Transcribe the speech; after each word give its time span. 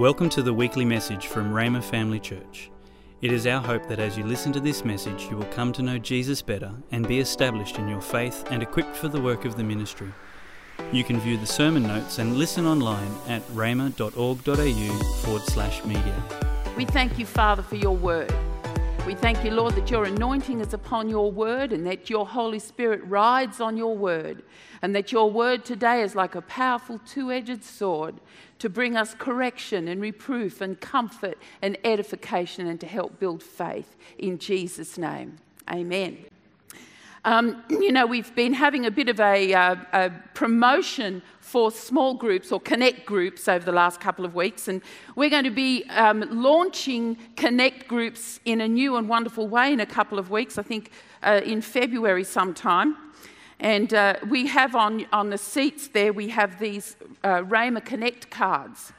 Welcome 0.00 0.30
to 0.30 0.42
the 0.42 0.54
weekly 0.54 0.86
message 0.86 1.26
from 1.26 1.52
Rhema 1.52 1.84
Family 1.84 2.18
Church. 2.18 2.70
It 3.20 3.34
is 3.34 3.46
our 3.46 3.60
hope 3.60 3.86
that 3.88 3.98
as 3.98 4.16
you 4.16 4.24
listen 4.24 4.50
to 4.54 4.58
this 4.58 4.82
message, 4.82 5.24
you 5.24 5.36
will 5.36 5.44
come 5.52 5.74
to 5.74 5.82
know 5.82 5.98
Jesus 5.98 6.40
better 6.40 6.72
and 6.90 7.06
be 7.06 7.20
established 7.20 7.76
in 7.76 7.86
your 7.86 8.00
faith 8.00 8.46
and 8.50 8.62
equipped 8.62 8.96
for 8.96 9.08
the 9.08 9.20
work 9.20 9.44
of 9.44 9.56
the 9.56 9.62
ministry. 9.62 10.10
You 10.90 11.04
can 11.04 11.20
view 11.20 11.36
the 11.36 11.44
sermon 11.44 11.82
notes 11.82 12.18
and 12.18 12.38
listen 12.38 12.64
online 12.64 13.14
at 13.28 13.46
rhema.org.au 13.48 15.04
forward 15.22 15.42
slash 15.42 15.84
media. 15.84 16.22
We 16.78 16.86
thank 16.86 17.18
you, 17.18 17.26
Father, 17.26 17.62
for 17.62 17.76
your 17.76 17.94
word. 17.94 18.32
We 19.10 19.16
thank 19.16 19.44
you, 19.44 19.50
Lord, 19.50 19.74
that 19.74 19.90
your 19.90 20.04
anointing 20.04 20.60
is 20.60 20.72
upon 20.72 21.08
your 21.08 21.32
word 21.32 21.72
and 21.72 21.84
that 21.84 22.08
your 22.08 22.24
Holy 22.24 22.60
Spirit 22.60 23.02
rides 23.06 23.60
on 23.60 23.76
your 23.76 23.96
word, 23.96 24.44
and 24.82 24.94
that 24.94 25.10
your 25.10 25.28
word 25.28 25.64
today 25.64 26.02
is 26.02 26.14
like 26.14 26.36
a 26.36 26.42
powerful 26.42 27.00
two 27.04 27.32
edged 27.32 27.64
sword 27.64 28.14
to 28.60 28.68
bring 28.68 28.96
us 28.96 29.16
correction 29.18 29.88
and 29.88 30.00
reproof 30.00 30.60
and 30.60 30.80
comfort 30.80 31.36
and 31.60 31.76
edification 31.82 32.68
and 32.68 32.78
to 32.78 32.86
help 32.86 33.18
build 33.18 33.42
faith. 33.42 33.96
In 34.16 34.38
Jesus' 34.38 34.96
name, 34.96 35.38
amen. 35.68 36.26
Um, 37.26 37.62
you 37.68 37.92
know, 37.92 38.06
we've 38.06 38.34
been 38.34 38.54
having 38.54 38.86
a 38.86 38.90
bit 38.90 39.10
of 39.10 39.20
a, 39.20 39.52
uh, 39.52 39.76
a, 39.92 40.10
promotion 40.32 41.20
for 41.40 41.70
small 41.70 42.14
groups 42.14 42.50
or 42.50 42.58
connect 42.58 43.04
groups 43.04 43.46
over 43.46 43.62
the 43.62 43.72
last 43.72 44.00
couple 44.00 44.24
of 44.24 44.34
weeks, 44.34 44.68
and 44.68 44.80
we're 45.16 45.28
going 45.28 45.44
to 45.44 45.50
be 45.50 45.84
um, 45.90 46.24
launching 46.30 47.18
connect 47.36 47.88
groups 47.88 48.40
in 48.46 48.62
a 48.62 48.68
new 48.68 48.96
and 48.96 49.06
wonderful 49.06 49.46
way 49.48 49.70
in 49.70 49.80
a 49.80 49.86
couple 49.86 50.18
of 50.18 50.30
weeks, 50.30 50.56
I 50.56 50.62
think 50.62 50.92
uh, 51.22 51.42
in 51.44 51.60
February 51.60 52.24
sometime. 52.24 52.96
And 53.58 53.92
uh, 53.92 54.14
we 54.26 54.46
have 54.46 54.74
on, 54.74 55.04
on 55.12 55.28
the 55.28 55.36
seats 55.36 55.88
there, 55.88 56.14
we 56.14 56.30
have 56.30 56.58
these 56.58 56.96
uh, 57.22 57.42
Rhema 57.42 57.84
Connect 57.84 58.30
cards. 58.30 58.94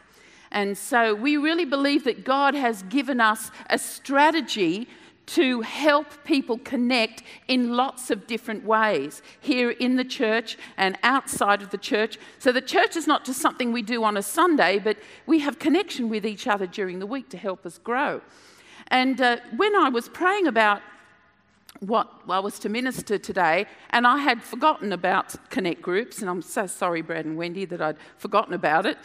And 0.52 0.78
so 0.78 1.16
we 1.16 1.38
really 1.38 1.66
believe 1.66 2.04
that 2.04 2.24
God 2.24 2.54
has 2.54 2.84
given 2.84 3.20
us 3.20 3.50
a 3.68 3.80
strategy 3.80 4.88
to 5.28 5.62
help 5.62 6.08
people 6.24 6.58
connect 6.58 7.24
in 7.48 7.76
lots 7.76 8.12
of 8.12 8.28
different 8.28 8.66
ways 8.66 9.22
here 9.40 9.72
in 9.72 9.96
the 9.96 10.04
church 10.04 10.58
and 10.78 10.98
outside 11.04 11.62
of 11.62 11.70
the 11.70 11.78
church. 11.78 12.18
So 12.40 12.52
the 12.52 12.62
church 12.62 12.96
is 12.96 13.08
not 13.08 13.24
just 13.26 13.40
something 13.40 13.72
we 13.72 13.82
do 13.82 14.04
on 14.04 14.18
a 14.18 14.22
Sunday, 14.24 14.80
but 14.80 14.98
we 15.26 15.40
have 15.40 15.60
connection 15.60 16.10
with 16.10 16.26
each 16.26 16.48
other 16.48 16.68
during 16.68 17.00
the 17.00 17.06
week 17.06 17.30
to 17.30 17.38
help 17.38 17.66
us 17.66 17.78
grow. 17.78 18.22
And 18.88 19.22
uh, 19.22 19.38
when 19.56 19.76
I 19.76 19.90
was 19.90 20.10
praying 20.10 20.48
about 20.48 20.82
what 21.80 22.12
I 22.30 22.40
was 22.40 22.60
to 22.60 22.70
minister 22.70 23.18
today, 23.18 23.66
and 23.90 24.06
I 24.06 24.18
had 24.18 24.44
forgotten 24.44 24.92
about 24.92 25.34
connect 25.50 25.82
groups, 25.82 26.20
and 26.20 26.30
I'm 26.30 26.42
so 26.42 26.68
sorry, 26.68 27.02
Brad 27.02 27.26
and 27.26 27.38
Wendy, 27.38 27.66
that 27.66 27.82
I'd 27.82 27.98
forgotten 28.18 28.54
about 28.54 28.86
it. 28.86 28.98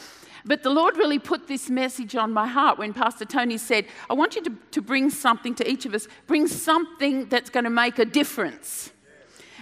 But 0.46 0.62
the 0.62 0.70
Lord 0.70 0.96
really 0.96 1.18
put 1.18 1.48
this 1.48 1.68
message 1.68 2.14
on 2.14 2.32
my 2.32 2.46
heart 2.46 2.78
when 2.78 2.94
Pastor 2.94 3.24
Tony 3.24 3.58
said, 3.58 3.86
I 4.08 4.14
want 4.14 4.36
you 4.36 4.42
to, 4.42 4.52
to 4.70 4.80
bring 4.80 5.10
something 5.10 5.56
to 5.56 5.68
each 5.68 5.86
of 5.86 5.92
us, 5.92 6.06
bring 6.28 6.46
something 6.46 7.26
that's 7.26 7.50
going 7.50 7.64
to 7.64 7.70
make 7.70 7.98
a 7.98 8.04
difference. 8.04 8.92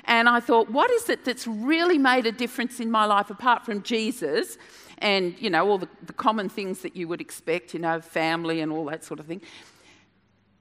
And 0.05 0.29
I 0.29 0.41
thought, 0.41 0.71
what 0.71 0.91
is 0.91 1.09
it 1.09 1.25
that's 1.25 1.47
really 1.47 1.97
made 1.97 2.27
a 2.27 2.33
difference 2.33 2.81
in 2.81 2.91
my 2.91 3.07
life 3.07 3.31
apart 3.31 3.65
from 3.65 3.83
Jesus? 3.83 4.59
And, 4.99 5.35
you 5.41 5.49
know, 5.49 5.67
all 5.67 5.79
the, 5.79 5.89
the 6.05 6.13
common 6.13 6.51
things 6.51 6.81
that 6.81 6.95
you 6.95 7.09
would 7.09 7.23
expect, 7.23 7.73
you 7.73 7.81
know, 7.81 8.03
family 8.03 8.61
and 8.61 8.71
all 8.71 8.85
that 8.87 9.03
sort 9.03 9.21
of 9.21 9.27
thing. 9.27 9.41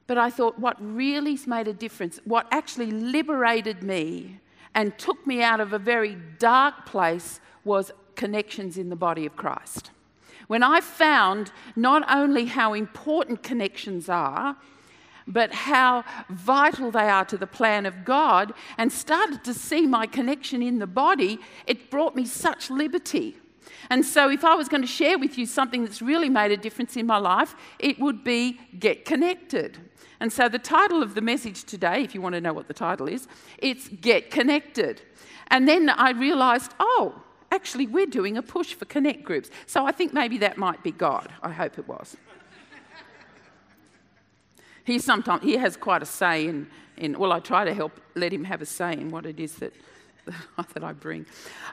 But 0.07 0.17
I 0.17 0.29
thought, 0.29 0.57
what 0.57 0.77
really 0.79 1.37
made 1.45 1.67
a 1.67 1.73
difference, 1.73 2.21
what 2.23 2.47
actually 2.51 2.91
liberated 2.91 3.83
me 3.83 4.39
and 4.73 4.97
took 4.97 5.27
me 5.27 5.43
out 5.43 5.59
of 5.59 5.73
a 5.73 5.79
very 5.79 6.17
dark 6.39 6.85
place 6.85 7.41
was 7.65 7.91
connections 8.15 8.77
in 8.77 8.89
the 8.89 8.95
body 8.95 9.25
of 9.25 9.35
Christ. 9.35 9.91
When 10.47 10.63
I 10.63 10.81
found 10.81 11.51
not 11.75 12.03
only 12.13 12.45
how 12.45 12.73
important 12.73 13.43
connections 13.43 14.09
are, 14.09 14.57
but 15.27 15.53
how 15.53 16.03
vital 16.29 16.91
they 16.91 17.09
are 17.09 17.25
to 17.25 17.37
the 17.37 17.47
plan 17.47 17.85
of 17.85 18.03
God, 18.03 18.53
and 18.77 18.91
started 18.91 19.43
to 19.45 19.53
see 19.53 19.87
my 19.87 20.05
connection 20.05 20.61
in 20.61 20.79
the 20.79 20.87
body, 20.87 21.39
it 21.65 21.89
brought 21.89 22.15
me 22.15 22.25
such 22.25 22.69
liberty. 22.69 23.37
And 23.89 24.05
so, 24.05 24.29
if 24.29 24.43
I 24.43 24.55
was 24.55 24.67
going 24.67 24.81
to 24.81 24.87
share 24.87 25.17
with 25.17 25.37
you 25.37 25.45
something 25.45 25.83
that's 25.83 26.01
really 26.01 26.29
made 26.29 26.51
a 26.51 26.57
difference 26.57 26.97
in 26.97 27.05
my 27.05 27.17
life, 27.17 27.55
it 27.79 27.99
would 27.99 28.23
be 28.23 28.59
Get 28.79 29.05
Connected. 29.05 29.77
And 30.19 30.31
so, 30.31 30.47
the 30.49 30.59
title 30.59 31.03
of 31.03 31.15
the 31.15 31.21
message 31.21 31.63
today, 31.63 32.01
if 32.03 32.13
you 32.13 32.21
want 32.21 32.33
to 32.33 32.41
know 32.41 32.53
what 32.53 32.67
the 32.67 32.73
title 32.73 33.07
is, 33.07 33.27
it's 33.57 33.87
Get 33.87 34.31
Connected. 34.31 35.01
And 35.47 35.67
then 35.67 35.89
I 35.89 36.11
realized, 36.11 36.73
oh, 36.79 37.21
actually, 37.53 37.87
we're 37.87 38.07
doing 38.07 38.37
a 38.37 38.41
push 38.41 38.73
for 38.73 38.85
connect 38.85 39.23
groups. 39.23 39.49
So 39.67 39.85
I 39.85 39.91
think 39.91 40.13
maybe 40.13 40.39
that 40.39 40.57
might 40.57 40.83
be 40.83 40.91
God. 40.91 41.31
I 41.41 41.51
hope 41.51 41.77
it 41.77 41.87
was. 41.87 42.17
he 44.83 44.99
sometimes 44.99 45.43
he 45.43 45.57
has 45.57 45.77
quite 45.77 46.01
a 46.01 46.05
say 46.05 46.47
in, 46.47 46.67
in 46.97 47.17
well, 47.17 47.31
I 47.31 47.39
try 47.39 47.63
to 47.63 47.73
help 47.73 47.99
let 48.15 48.33
him 48.33 48.43
have 48.43 48.61
a 48.61 48.65
say 48.65 48.93
in 48.93 49.11
what 49.11 49.25
it 49.25 49.39
is 49.39 49.55
that, 49.55 49.73
that 50.73 50.83
I 50.83 50.93
bring. 50.93 51.25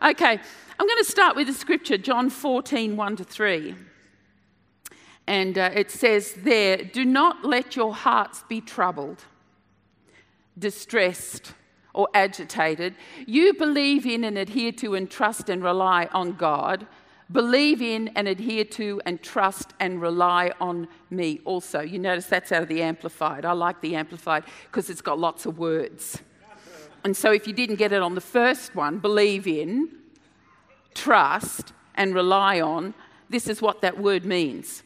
Okay, 0.02 0.40
I'm 0.78 0.86
going 0.86 0.98
to 0.98 1.10
start 1.10 1.34
with 1.34 1.46
the 1.46 1.54
scripture, 1.54 1.96
John 1.96 2.30
14, 2.30 2.96
1 2.96 3.16
to 3.16 3.24
3. 3.24 3.74
And 5.26 5.56
uh, 5.56 5.70
it 5.74 5.90
says 5.90 6.34
there, 6.34 6.76
Do 6.76 7.04
not 7.04 7.44
let 7.44 7.76
your 7.76 7.94
hearts 7.94 8.44
be 8.48 8.60
troubled, 8.60 9.24
distressed 10.58 11.54
or 11.94 12.08
agitated. 12.14 12.94
You 13.26 13.54
believe 13.54 14.06
in 14.06 14.24
and 14.24 14.38
adhere 14.38 14.72
to 14.72 14.94
and 14.94 15.10
trust 15.10 15.48
and 15.48 15.62
rely 15.62 16.08
on 16.12 16.32
God. 16.32 16.86
Believe 17.32 17.80
in 17.80 18.08
and 18.16 18.26
adhere 18.26 18.64
to 18.64 19.00
and 19.06 19.22
trust 19.22 19.72
and 19.78 20.00
rely 20.00 20.52
on 20.60 20.88
me 21.10 21.40
also. 21.44 21.80
You 21.80 21.98
notice 21.98 22.26
that's 22.26 22.50
out 22.50 22.62
of 22.62 22.68
the 22.68 22.82
Amplified. 22.82 23.44
I 23.44 23.52
like 23.52 23.80
the 23.80 23.94
Amplified 23.94 24.44
because 24.64 24.90
it's 24.90 25.00
got 25.00 25.18
lots 25.18 25.46
of 25.46 25.58
words. 25.58 26.20
And 27.04 27.16
so 27.16 27.32
if 27.32 27.46
you 27.46 27.52
didn't 27.52 27.76
get 27.76 27.92
it 27.92 28.02
on 28.02 28.14
the 28.14 28.20
first 28.20 28.74
one, 28.74 28.98
believe 28.98 29.46
in, 29.46 29.90
trust, 30.94 31.72
and 31.94 32.14
rely 32.14 32.60
on, 32.60 32.94
this 33.28 33.48
is 33.48 33.62
what 33.62 33.80
that 33.80 33.98
word 33.98 34.24
means. 34.24 34.82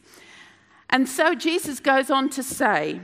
And 0.89 1.09
so 1.09 1.33
Jesus 1.33 1.79
goes 1.79 2.11
on 2.11 2.29
to 2.29 2.43
say, 2.43 3.01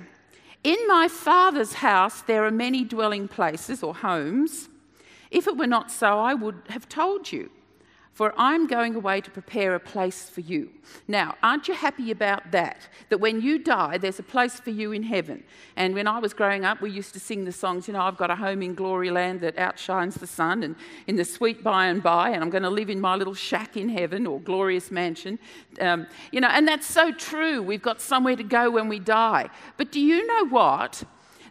in 0.63 0.77
my 0.87 1.07
Father's 1.07 1.73
house 1.73 2.21
there 2.21 2.45
are 2.45 2.51
many 2.51 2.83
dwelling 2.83 3.27
places 3.27 3.83
or 3.83 3.95
homes. 3.95 4.69
If 5.29 5.47
it 5.47 5.57
were 5.57 5.67
not 5.67 5.91
so, 5.91 6.19
I 6.19 6.33
would 6.33 6.61
have 6.69 6.89
told 6.89 7.31
you, 7.31 7.49
for 8.13 8.33
I'm 8.37 8.67
going 8.67 8.95
away 8.95 9.21
to 9.21 9.31
prepare 9.31 9.73
a 9.73 9.79
place 9.79 10.29
for 10.29 10.41
you. 10.41 10.69
Now, 11.07 11.35
aren't 11.41 11.67
you 11.67 11.73
happy 11.73 12.11
about 12.11 12.51
that? 12.51 12.89
That 13.09 13.19
when 13.19 13.41
you 13.41 13.57
die, 13.57 13.97
there's 13.97 14.19
a 14.19 14.23
place 14.23 14.59
for 14.59 14.69
you 14.69 14.91
in 14.91 15.03
heaven. 15.03 15.43
And 15.77 15.93
when 15.93 16.07
I 16.07 16.19
was 16.19 16.33
growing 16.33 16.65
up, 16.65 16.81
we 16.81 16.91
used 16.91 17.13
to 17.13 17.19
sing 17.19 17.45
the 17.45 17.51
songs, 17.53 17.87
you 17.87 17.93
know, 17.93 18.01
I've 18.01 18.17
got 18.17 18.29
a 18.29 18.35
home 18.35 18.61
in 18.61 18.75
glory 18.75 19.11
land 19.11 19.39
that 19.41 19.57
outshines 19.57 20.15
the 20.15 20.27
sun, 20.27 20.63
and 20.63 20.75
in 21.07 21.15
the 21.15 21.25
sweet 21.25 21.63
by 21.63 21.87
and 21.87 22.03
by, 22.03 22.31
and 22.31 22.43
I'm 22.43 22.49
going 22.49 22.63
to 22.63 22.69
live 22.69 22.89
in 22.89 22.99
my 22.99 23.15
little 23.15 23.33
shack 23.33 23.77
in 23.77 23.87
heaven 23.87 24.27
or 24.27 24.41
glorious 24.41 24.91
mansion. 24.91 25.39
Um, 25.79 26.05
you 26.31 26.41
know, 26.41 26.49
and 26.49 26.67
that's 26.67 26.87
so 26.87 27.13
true. 27.13 27.61
We've 27.63 27.81
got 27.81 28.01
somewhere 28.01 28.35
to 28.35 28.43
go 28.43 28.71
when 28.71 28.89
we 28.89 28.99
die. 28.99 29.49
But 29.77 29.91
do 29.91 30.01
you 30.01 30.27
know 30.27 30.47
what? 30.49 31.03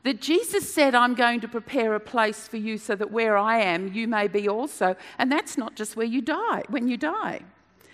That 0.02 0.20
Jesus 0.20 0.72
said, 0.72 0.94
I'm 0.94 1.14
going 1.14 1.40
to 1.40 1.48
prepare 1.48 1.94
a 1.94 2.00
place 2.00 2.48
for 2.48 2.56
you 2.56 2.78
so 2.78 2.94
that 2.96 3.10
where 3.10 3.36
I 3.36 3.60
am, 3.60 3.92
you 3.92 4.08
may 4.08 4.28
be 4.28 4.48
also. 4.48 4.96
And 5.18 5.30
that's 5.30 5.58
not 5.58 5.76
just 5.76 5.96
where 5.96 6.06
you 6.06 6.22
die, 6.22 6.62
when 6.68 6.88
you 6.88 6.96
die. 6.96 7.42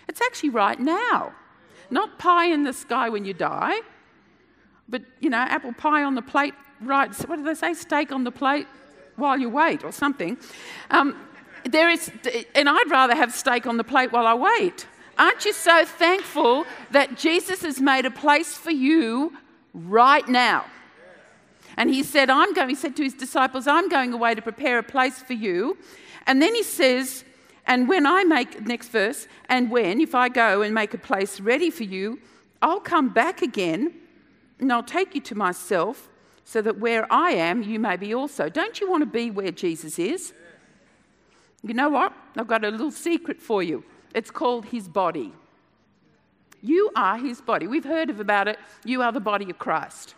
It's 0.07 0.21
actually 0.21 0.49
right 0.49 0.79
now. 0.79 1.33
Not 1.89 2.17
pie 2.17 2.47
in 2.47 2.63
the 2.63 2.73
sky 2.73 3.09
when 3.09 3.25
you 3.25 3.33
die, 3.33 3.79
but, 4.89 5.01
you 5.19 5.29
know, 5.29 5.37
apple 5.37 5.73
pie 5.73 6.03
on 6.03 6.15
the 6.15 6.21
plate, 6.21 6.53
right? 6.81 7.13
What 7.27 7.37
do 7.37 7.43
they 7.43 7.55
say? 7.55 7.73
Steak 7.73 8.11
on 8.11 8.23
the 8.23 8.31
plate 8.31 8.67
while 9.17 9.37
you 9.37 9.49
wait 9.49 9.83
or 9.83 9.91
something. 9.91 10.37
Um, 10.91 11.15
there 11.65 11.89
is, 11.89 12.09
and 12.55 12.69
I'd 12.69 12.89
rather 12.89 13.15
have 13.15 13.33
steak 13.33 13.67
on 13.67 13.77
the 13.77 13.83
plate 13.83 14.11
while 14.11 14.27
I 14.27 14.33
wait. 14.33 14.87
Aren't 15.17 15.43
you 15.45 15.53
so 15.53 15.83
thankful 15.83 16.65
that 16.91 17.17
Jesus 17.17 17.63
has 17.63 17.81
made 17.81 18.05
a 18.05 18.11
place 18.11 18.53
for 18.53 18.71
you 18.71 19.35
right 19.73 20.27
now? 20.27 20.65
And 21.77 21.89
he 21.91 22.03
said, 22.03 22.29
I'm 22.29 22.53
going, 22.53 22.69
he 22.69 22.75
said 22.75 22.95
to 22.97 23.03
his 23.03 23.13
disciples, 23.13 23.67
I'm 23.67 23.87
going 23.87 24.11
away 24.11 24.33
to 24.35 24.41
prepare 24.41 24.79
a 24.79 24.83
place 24.83 25.19
for 25.19 25.33
you. 25.33 25.77
And 26.25 26.41
then 26.41 26.55
he 26.55 26.63
says, 26.63 27.23
and 27.67 27.87
when 27.87 28.07
I 28.07 28.23
make, 28.23 28.65
next 28.65 28.89
verse, 28.89 29.27
and 29.47 29.69
when, 29.69 30.01
if 30.01 30.15
I 30.15 30.29
go 30.29 30.63
and 30.63 30.73
make 30.73 30.93
a 30.93 30.97
place 30.97 31.39
ready 31.39 31.69
for 31.69 31.83
you, 31.83 32.19
I'll 32.61 32.79
come 32.79 33.09
back 33.09 33.41
again 33.41 33.93
and 34.59 34.73
I'll 34.73 34.83
take 34.83 35.13
you 35.13 35.21
to 35.21 35.35
myself 35.35 36.09
so 36.43 36.61
that 36.61 36.79
where 36.79 37.11
I 37.11 37.31
am, 37.31 37.61
you 37.61 37.79
may 37.79 37.97
be 37.97 38.13
also. 38.13 38.49
Don't 38.49 38.79
you 38.79 38.89
want 38.89 39.01
to 39.01 39.05
be 39.05 39.29
where 39.29 39.51
Jesus 39.51 39.99
is? 39.99 40.33
You 41.61 41.73
know 41.73 41.89
what? 41.89 42.13
I've 42.37 42.47
got 42.47 42.63
a 42.63 42.69
little 42.69 42.91
secret 42.91 43.41
for 43.41 43.61
you. 43.61 43.83
It's 44.15 44.31
called 44.31 44.65
his 44.65 44.87
body. 44.87 45.33
You 46.61 46.89
are 46.95 47.17
his 47.17 47.41
body. 47.41 47.67
We've 47.67 47.83
heard 47.83 48.09
of 48.09 48.19
about 48.19 48.47
it. 48.47 48.57
You 48.85 49.01
are 49.01 49.11
the 49.11 49.19
body 49.19 49.49
of 49.49 49.59
Christ. 49.59 50.15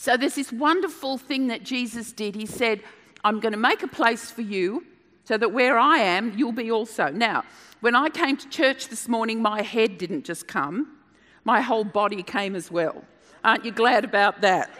So 0.00 0.16
there's 0.16 0.36
this 0.36 0.50
wonderful 0.50 1.18
thing 1.18 1.48
that 1.48 1.62
Jesus 1.62 2.10
did. 2.10 2.34
He 2.34 2.46
said, 2.46 2.80
I'm 3.22 3.38
going 3.38 3.52
to 3.52 3.58
make 3.58 3.82
a 3.82 3.86
place 3.86 4.30
for 4.30 4.40
you 4.40 4.86
so 5.24 5.36
that 5.36 5.52
where 5.52 5.78
I 5.78 5.98
am, 5.98 6.32
you'll 6.38 6.52
be 6.52 6.70
also. 6.70 7.10
Now, 7.10 7.44
when 7.80 7.94
I 7.94 8.08
came 8.08 8.38
to 8.38 8.48
church 8.48 8.88
this 8.88 9.08
morning, 9.08 9.42
my 9.42 9.60
head 9.60 9.98
didn't 9.98 10.24
just 10.24 10.48
come. 10.48 10.96
My 11.44 11.60
whole 11.60 11.84
body 11.84 12.22
came 12.22 12.56
as 12.56 12.70
well. 12.70 13.04
Aren't 13.44 13.66
you 13.66 13.72
glad 13.72 14.06
about 14.06 14.40
that? 14.40 14.70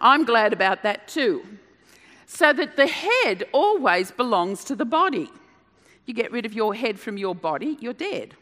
I'm 0.00 0.24
glad 0.24 0.52
about 0.52 0.82
that 0.82 1.06
too. 1.06 1.44
So 2.26 2.52
that 2.52 2.74
the 2.74 2.88
head 2.88 3.44
always 3.52 4.10
belongs 4.10 4.64
to 4.64 4.74
the 4.74 4.84
body. 4.84 5.30
You 6.06 6.14
get 6.14 6.32
rid 6.32 6.44
of 6.44 6.54
your 6.54 6.74
head 6.74 6.98
from 6.98 7.16
your 7.16 7.36
body, 7.36 7.76
you're 7.78 7.92
dead. 7.92 8.34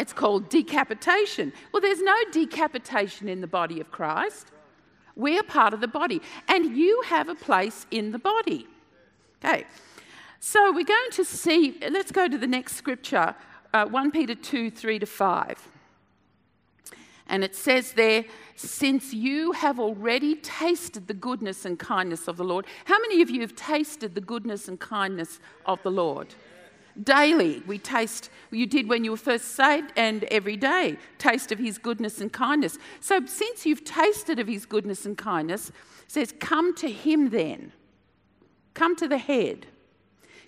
It's 0.00 0.14
called 0.14 0.48
decapitation. 0.48 1.52
Well, 1.72 1.82
there's 1.82 2.00
no 2.00 2.16
decapitation 2.32 3.28
in 3.28 3.42
the 3.42 3.46
body 3.46 3.82
of 3.82 3.90
Christ. 3.90 4.46
We 5.14 5.38
are 5.38 5.42
part 5.42 5.74
of 5.74 5.82
the 5.82 5.88
body, 5.88 6.22
and 6.48 6.74
you 6.74 7.02
have 7.04 7.28
a 7.28 7.34
place 7.34 7.86
in 7.90 8.10
the 8.10 8.18
body. 8.18 8.66
Okay, 9.44 9.66
so 10.38 10.72
we're 10.72 10.84
going 10.84 11.10
to 11.12 11.24
see, 11.24 11.78
let's 11.90 12.12
go 12.12 12.28
to 12.28 12.38
the 12.38 12.46
next 12.46 12.76
scripture, 12.76 13.34
uh, 13.74 13.84
1 13.84 14.10
Peter 14.10 14.34
2 14.34 14.70
3 14.70 14.98
to 15.00 15.06
5. 15.06 15.68
And 17.26 17.44
it 17.44 17.54
says 17.54 17.92
there, 17.92 18.24
since 18.56 19.12
you 19.12 19.52
have 19.52 19.78
already 19.78 20.36
tasted 20.36 21.08
the 21.08 21.14
goodness 21.14 21.66
and 21.66 21.78
kindness 21.78 22.26
of 22.26 22.38
the 22.38 22.44
Lord. 22.44 22.64
How 22.86 22.98
many 22.98 23.20
of 23.20 23.28
you 23.28 23.42
have 23.42 23.54
tasted 23.54 24.14
the 24.14 24.20
goodness 24.22 24.66
and 24.66 24.80
kindness 24.80 25.40
of 25.66 25.82
the 25.82 25.90
Lord? 25.90 26.34
Daily, 27.02 27.62
we 27.66 27.78
taste, 27.78 28.30
you 28.50 28.66
did 28.66 28.88
when 28.88 29.04
you 29.04 29.12
were 29.12 29.16
first 29.16 29.54
saved, 29.54 29.92
and 29.96 30.24
every 30.24 30.56
day, 30.56 30.96
taste 31.18 31.52
of 31.52 31.58
his 31.58 31.78
goodness 31.78 32.20
and 32.20 32.32
kindness. 32.32 32.78
So, 33.00 33.24
since 33.26 33.64
you've 33.64 33.84
tasted 33.84 34.38
of 34.38 34.48
his 34.48 34.66
goodness 34.66 35.06
and 35.06 35.16
kindness, 35.16 35.72
says, 36.08 36.34
Come 36.40 36.74
to 36.76 36.90
him 36.90 37.30
then. 37.30 37.72
Come 38.74 38.96
to 38.96 39.08
the 39.08 39.18
head. 39.18 39.66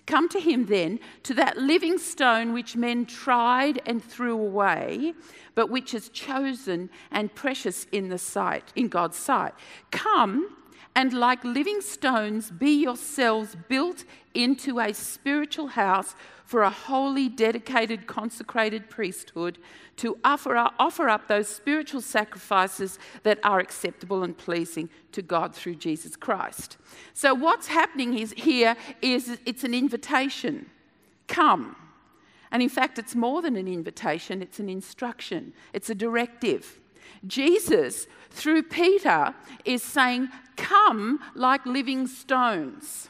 Come 0.05 0.27
to 0.29 0.39
him 0.39 0.65
then, 0.65 0.99
to 1.23 1.33
that 1.35 1.57
living 1.57 1.97
stone 1.97 2.51
which 2.51 2.75
men 2.75 3.05
tried 3.05 3.81
and 3.85 4.03
threw 4.03 4.33
away, 4.33 5.13
but 5.55 5.69
which 5.69 5.93
is 5.93 6.09
chosen 6.09 6.89
and 7.09 7.33
precious 7.33 7.87
in 7.91 8.09
the 8.09 8.17
sight, 8.17 8.73
in 8.75 8.89
God's 8.89 9.17
sight. 9.17 9.53
Come 9.91 10.57
and 10.95 11.13
like 11.13 11.43
living 11.43 11.81
stones, 11.81 12.51
be 12.51 12.71
yourselves 12.71 13.55
built 13.67 14.05
into 14.33 14.79
a 14.79 14.93
spiritual 14.93 15.67
house 15.67 16.15
for 16.45 16.61
a 16.61 16.69
holy, 16.69 17.29
dedicated, 17.29 18.05
consecrated 18.05 18.89
priesthood 18.89 19.57
to 19.97 20.17
offer, 20.23 20.55
offer 20.77 21.09
up 21.09 21.27
those 21.27 21.47
spiritual 21.47 22.01
sacrifices 22.01 22.99
that 23.23 23.39
are 23.43 23.59
acceptable 23.59 24.23
and 24.23 24.37
pleasing 24.37 24.89
to 25.11 25.21
God 25.21 25.55
through 25.55 25.75
Jesus 25.75 26.15
Christ. 26.15 26.77
So, 27.13 27.33
what's 27.33 27.67
happening 27.67 28.17
is, 28.17 28.33
here 28.33 28.75
is 29.01 29.39
it's 29.45 29.63
an 29.63 29.73
invitation 29.73 30.69
come. 31.27 31.75
And 32.51 32.61
in 32.61 32.69
fact, 32.69 32.99
it's 32.99 33.15
more 33.15 33.41
than 33.41 33.55
an 33.55 33.67
invitation, 33.67 34.43
it's 34.43 34.59
an 34.59 34.69
instruction, 34.69 35.53
it's 35.73 35.89
a 35.89 35.95
directive. 35.95 36.79
Jesus, 37.25 38.07
through 38.29 38.63
Peter, 38.63 39.33
is 39.65 39.83
saying, 39.83 40.29
Come 40.55 41.19
like 41.35 41.65
living 41.65 42.07
stones. 42.07 43.09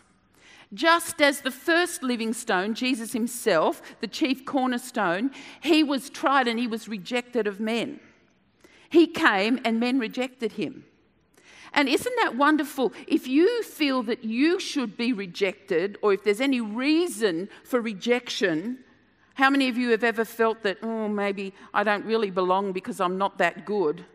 Just 0.73 1.21
as 1.21 1.41
the 1.41 1.51
first 1.51 2.01
living 2.01 2.33
stone, 2.33 2.73
Jesus 2.73 3.13
himself, 3.13 3.81
the 4.01 4.07
chief 4.07 4.43
cornerstone, 4.43 5.29
he 5.61 5.83
was 5.83 6.09
tried 6.09 6.47
and 6.47 6.59
he 6.59 6.67
was 6.67 6.87
rejected 6.87 7.45
of 7.45 7.59
men. 7.59 7.99
He 8.89 9.05
came 9.07 9.59
and 9.63 9.79
men 9.79 9.99
rejected 9.99 10.53
him. 10.53 10.85
And 11.73 11.89
isn't 11.89 12.15
that 12.17 12.35
wonderful? 12.35 12.93
If 13.07 13.27
you 13.27 13.63
feel 13.63 14.03
that 14.03 14.23
you 14.23 14.59
should 14.59 14.95
be 14.95 15.11
rejected, 15.11 15.97
or 16.01 16.13
if 16.13 16.23
there's 16.23 16.41
any 16.41 16.61
reason 16.61 17.49
for 17.63 17.81
rejection, 17.81 18.79
how 19.35 19.49
many 19.49 19.67
of 19.67 19.77
you 19.77 19.89
have 19.89 20.03
ever 20.03 20.25
felt 20.25 20.61
that, 20.63 20.77
oh, 20.83 21.07
maybe 21.07 21.53
I 21.73 21.83
don't 21.83 22.05
really 22.05 22.29
belong 22.29 22.71
because 22.71 22.99
I'm 22.99 23.17
not 23.17 23.37
that 23.39 23.65
good? 23.65 24.05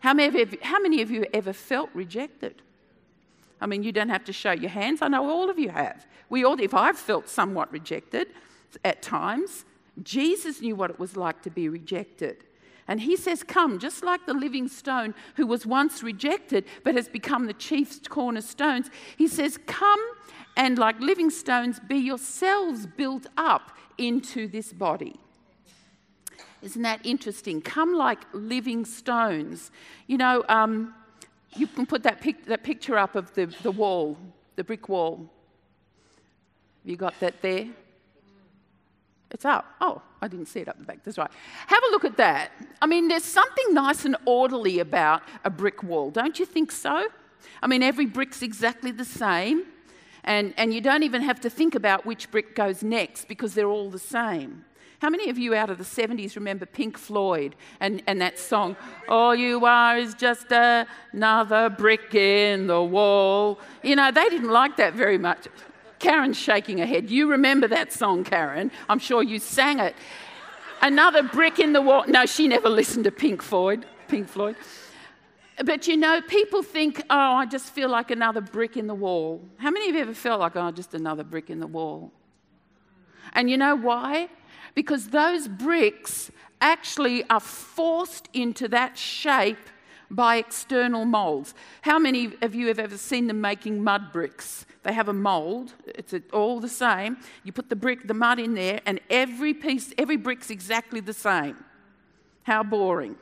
How 0.00 0.12
many, 0.12 0.40
of 0.42 0.52
you, 0.52 0.58
how 0.62 0.80
many 0.80 1.02
of 1.02 1.10
you 1.10 1.24
ever 1.32 1.52
felt 1.52 1.90
rejected? 1.94 2.62
I 3.60 3.66
mean, 3.66 3.82
you 3.82 3.92
don't 3.92 4.08
have 4.08 4.24
to 4.24 4.32
show 4.32 4.52
your 4.52 4.70
hands. 4.70 5.02
I 5.02 5.08
know 5.08 5.28
all 5.28 5.48
of 5.48 5.58
you 5.58 5.70
have. 5.70 6.06
We 6.28 6.44
all, 6.44 6.60
if 6.60 6.74
I've 6.74 6.98
felt 6.98 7.28
somewhat 7.28 7.72
rejected 7.72 8.28
at 8.84 9.02
times, 9.02 9.64
Jesus 10.02 10.60
knew 10.60 10.76
what 10.76 10.90
it 10.90 10.98
was 10.98 11.16
like 11.16 11.42
to 11.42 11.50
be 11.50 11.68
rejected. 11.68 12.44
And 12.88 13.00
he 13.00 13.16
says, 13.16 13.42
Come, 13.42 13.78
just 13.78 14.04
like 14.04 14.26
the 14.26 14.34
living 14.34 14.68
stone 14.68 15.14
who 15.36 15.46
was 15.46 15.64
once 15.64 16.02
rejected 16.02 16.64
but 16.84 16.94
has 16.94 17.08
become 17.08 17.46
the 17.46 17.54
chief 17.54 18.08
cornerstones. 18.08 18.90
He 19.16 19.26
says, 19.26 19.58
Come 19.66 20.00
and 20.56 20.78
like 20.78 21.00
living 21.00 21.30
stones, 21.30 21.80
be 21.80 21.96
yourselves 21.96 22.86
built 22.86 23.26
up 23.36 23.72
into 23.98 24.48
this 24.48 24.72
body. 24.72 25.16
Isn't 26.62 26.82
that 26.82 27.04
interesting? 27.04 27.60
Come 27.60 27.94
like 27.94 28.20
living 28.32 28.84
stones. 28.84 29.70
You 30.06 30.18
know, 30.18 30.44
um, 30.48 30.94
you 31.54 31.66
can 31.66 31.86
put 31.86 32.02
that, 32.02 32.20
pic- 32.20 32.46
that 32.46 32.62
picture 32.62 32.96
up 32.96 33.14
of 33.14 33.32
the, 33.34 33.46
the 33.62 33.70
wall, 33.70 34.18
the 34.56 34.64
brick 34.64 34.88
wall. 34.88 35.18
Have 35.18 36.90
you 36.90 36.96
got 36.96 37.18
that 37.20 37.40
there? 37.42 37.68
It's 39.30 39.44
up. 39.44 39.66
Oh, 39.80 40.02
I 40.22 40.28
didn't 40.28 40.46
see 40.46 40.60
it 40.60 40.68
up 40.68 40.78
the 40.78 40.84
back. 40.84 41.04
That's 41.04 41.18
right. 41.18 41.30
Have 41.66 41.82
a 41.88 41.90
look 41.90 42.04
at 42.04 42.16
that. 42.16 42.52
I 42.80 42.86
mean, 42.86 43.08
there's 43.08 43.24
something 43.24 43.74
nice 43.74 44.04
and 44.04 44.16
orderly 44.24 44.78
about 44.78 45.22
a 45.44 45.50
brick 45.50 45.82
wall, 45.82 46.10
don't 46.10 46.38
you 46.38 46.46
think 46.46 46.72
so? 46.72 47.08
I 47.62 47.66
mean, 47.66 47.82
every 47.82 48.06
brick's 48.06 48.42
exactly 48.42 48.92
the 48.92 49.04
same, 49.04 49.64
and, 50.26 50.52
and 50.56 50.74
you 50.74 50.80
don't 50.80 51.02
even 51.04 51.22
have 51.22 51.40
to 51.40 51.50
think 51.50 51.74
about 51.74 52.04
which 52.04 52.30
brick 52.30 52.54
goes 52.54 52.82
next 52.82 53.28
because 53.28 53.54
they're 53.54 53.68
all 53.68 53.90
the 53.90 53.98
same. 53.98 54.64
How 55.00 55.10
many 55.10 55.28
of 55.28 55.38
you 55.38 55.54
out 55.54 55.68
of 55.68 55.76
the 55.78 55.84
70s 55.84 56.36
remember 56.36 56.64
Pink 56.64 56.96
Floyd 56.96 57.54
and, 57.80 58.02
and 58.06 58.20
that 58.22 58.38
song, 58.38 58.76
All 59.08 59.34
You 59.34 59.64
Are 59.66 59.98
Is 59.98 60.14
Just 60.14 60.46
Another 60.50 61.68
Brick 61.68 62.14
in 62.14 62.66
the 62.66 62.82
Wall? 62.82 63.60
You 63.82 63.94
know, 63.94 64.10
they 64.10 64.28
didn't 64.30 64.50
like 64.50 64.78
that 64.78 64.94
very 64.94 65.18
much. 65.18 65.48
Karen's 65.98 66.38
shaking 66.38 66.78
her 66.78 66.86
head. 66.86 67.10
You 67.10 67.30
remember 67.30 67.68
that 67.68 67.92
song, 67.92 68.24
Karen. 68.24 68.70
I'm 68.88 68.98
sure 68.98 69.22
you 69.22 69.38
sang 69.38 69.80
it. 69.80 69.94
Another 70.82 71.22
brick 71.22 71.58
in 71.58 71.72
the 71.72 71.80
wall. 71.80 72.04
No, 72.06 72.26
she 72.26 72.48
never 72.48 72.68
listened 72.68 73.04
to 73.04 73.10
Pink 73.10 73.42
Floyd. 73.42 73.86
Pink 74.08 74.28
Floyd. 74.28 74.56
But 75.64 75.86
you 75.88 75.96
know, 75.96 76.20
people 76.20 76.62
think, 76.62 77.00
oh, 77.08 77.34
I 77.34 77.46
just 77.46 77.72
feel 77.72 77.88
like 77.88 78.10
another 78.10 78.40
brick 78.40 78.76
in 78.76 78.86
the 78.86 78.94
wall. 78.94 79.42
How 79.56 79.70
many 79.70 79.88
of 79.88 79.94
you 79.94 80.02
ever 80.02 80.14
felt 80.14 80.40
like, 80.40 80.54
oh, 80.56 80.70
just 80.70 80.92
another 80.94 81.24
brick 81.24 81.48
in 81.48 81.60
the 81.60 81.66
wall? 81.66 82.12
And 83.32 83.48
you 83.48 83.56
know 83.56 83.74
why? 83.74 84.28
because 84.76 85.08
those 85.08 85.48
bricks 85.48 86.30
actually 86.60 87.24
are 87.28 87.40
forced 87.40 88.28
into 88.32 88.68
that 88.68 88.96
shape 88.96 89.58
by 90.08 90.36
external 90.36 91.04
molds. 91.04 91.52
How 91.80 91.98
many 91.98 92.32
of 92.42 92.54
you 92.54 92.68
have 92.68 92.78
ever 92.78 92.96
seen 92.96 93.26
them 93.26 93.40
making 93.40 93.82
mud 93.82 94.12
bricks? 94.12 94.64
They 94.84 94.92
have 94.92 95.08
a 95.08 95.12
mold, 95.12 95.72
it's 95.86 96.14
all 96.32 96.60
the 96.60 96.68
same. 96.68 97.16
You 97.42 97.50
put 97.50 97.68
the 97.70 97.74
brick, 97.74 98.06
the 98.06 98.14
mud 98.14 98.38
in 98.38 98.54
there, 98.54 98.80
and 98.86 99.00
every 99.10 99.52
piece, 99.52 99.92
every 99.98 100.16
brick's 100.16 100.50
exactly 100.50 101.00
the 101.00 101.12
same. 101.12 101.56
How 102.44 102.62
boring. 102.62 103.16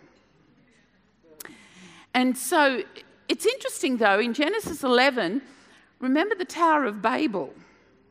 And 2.14 2.38
so 2.38 2.82
it's 3.28 3.44
interesting 3.44 3.96
though, 3.96 4.20
in 4.20 4.32
Genesis 4.32 4.82
11, 4.82 5.42
remember 6.00 6.34
the 6.34 6.44
Tower 6.44 6.84
of 6.84 7.02
Babel? 7.02 7.52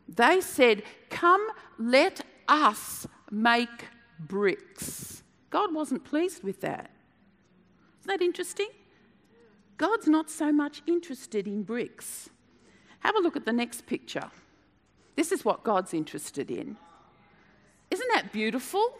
They 0.07 0.41
said, 0.41 0.83
Come, 1.10 1.45
let 1.79 2.22
us 2.48 3.07
make 3.31 3.88
bricks. 4.19 5.24
God 5.50 5.74
wasn't 5.74 6.03
pleased 6.03 6.43
with 6.43 6.62
that. 6.62 6.91
Isn't 8.01 8.19
that 8.19 8.24
interesting? 8.24 8.67
God's 9.77 10.07
not 10.07 10.29
so 10.29 10.51
much 10.51 10.81
interested 10.86 11.48
in 11.48 11.63
bricks. 11.63 12.29
Have 13.00 13.15
a 13.15 13.19
look 13.19 13.36
at 13.36 13.45
the 13.45 13.53
next 13.53 13.86
picture. 13.86 14.29
This 15.15 15.31
is 15.31 15.45
what 15.45 15.63
God's 15.63 15.93
interested 15.93 16.50
in. 16.50 16.77
Isn't 17.91 18.10
that 18.13 18.31
beautiful? 18.31 18.98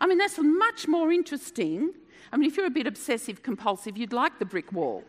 I 0.00 0.06
mean, 0.06 0.18
that's 0.18 0.38
much 0.38 0.88
more 0.88 1.12
interesting. 1.12 1.92
I 2.32 2.36
mean, 2.36 2.48
if 2.48 2.56
you're 2.56 2.66
a 2.66 2.70
bit 2.70 2.86
obsessive 2.86 3.42
compulsive, 3.42 3.96
you'd 3.96 4.12
like 4.12 4.38
the 4.38 4.44
brick 4.44 4.72
wall. 4.72 5.04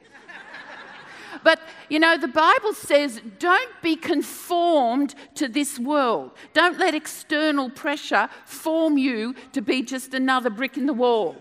But 1.44 1.60
you 1.90 2.00
know, 2.00 2.18
the 2.18 2.30
Bible 2.30 2.74
says 2.74 3.22
don't 3.40 3.72
be 3.82 3.96
conformed 3.96 5.16
to 5.36 5.48
this 5.48 5.78
world. 5.78 6.32
Don't 6.54 6.80
let 6.80 6.96
external 6.96 7.70
pressure 7.70 8.30
form 8.46 8.98
you 8.98 9.36
to 9.52 9.62
be 9.62 9.82
just 9.82 10.14
another 10.14 10.50
brick 10.50 10.78
in 10.78 10.86
the 10.86 10.94
wall. 10.94 11.36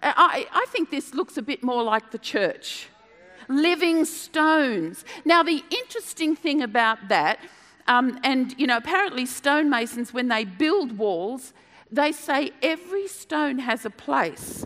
I, 0.00 0.46
I 0.52 0.66
think 0.68 0.90
this 0.90 1.12
looks 1.12 1.36
a 1.36 1.42
bit 1.42 1.64
more 1.64 1.82
like 1.82 2.12
the 2.12 2.18
church 2.18 2.88
living 3.48 4.04
stones. 4.04 5.04
Now, 5.24 5.42
the 5.42 5.64
interesting 5.70 6.36
thing 6.36 6.62
about 6.62 7.08
that, 7.08 7.40
um, 7.86 8.18
and 8.22 8.54
you 8.58 8.66
know, 8.66 8.76
apparently, 8.76 9.24
stonemasons, 9.24 10.12
when 10.12 10.28
they 10.28 10.44
build 10.44 10.98
walls, 10.98 11.52
they 11.90 12.12
say 12.12 12.52
every 12.62 13.08
stone 13.08 13.58
has 13.60 13.84
a 13.84 13.90
place. 13.90 14.64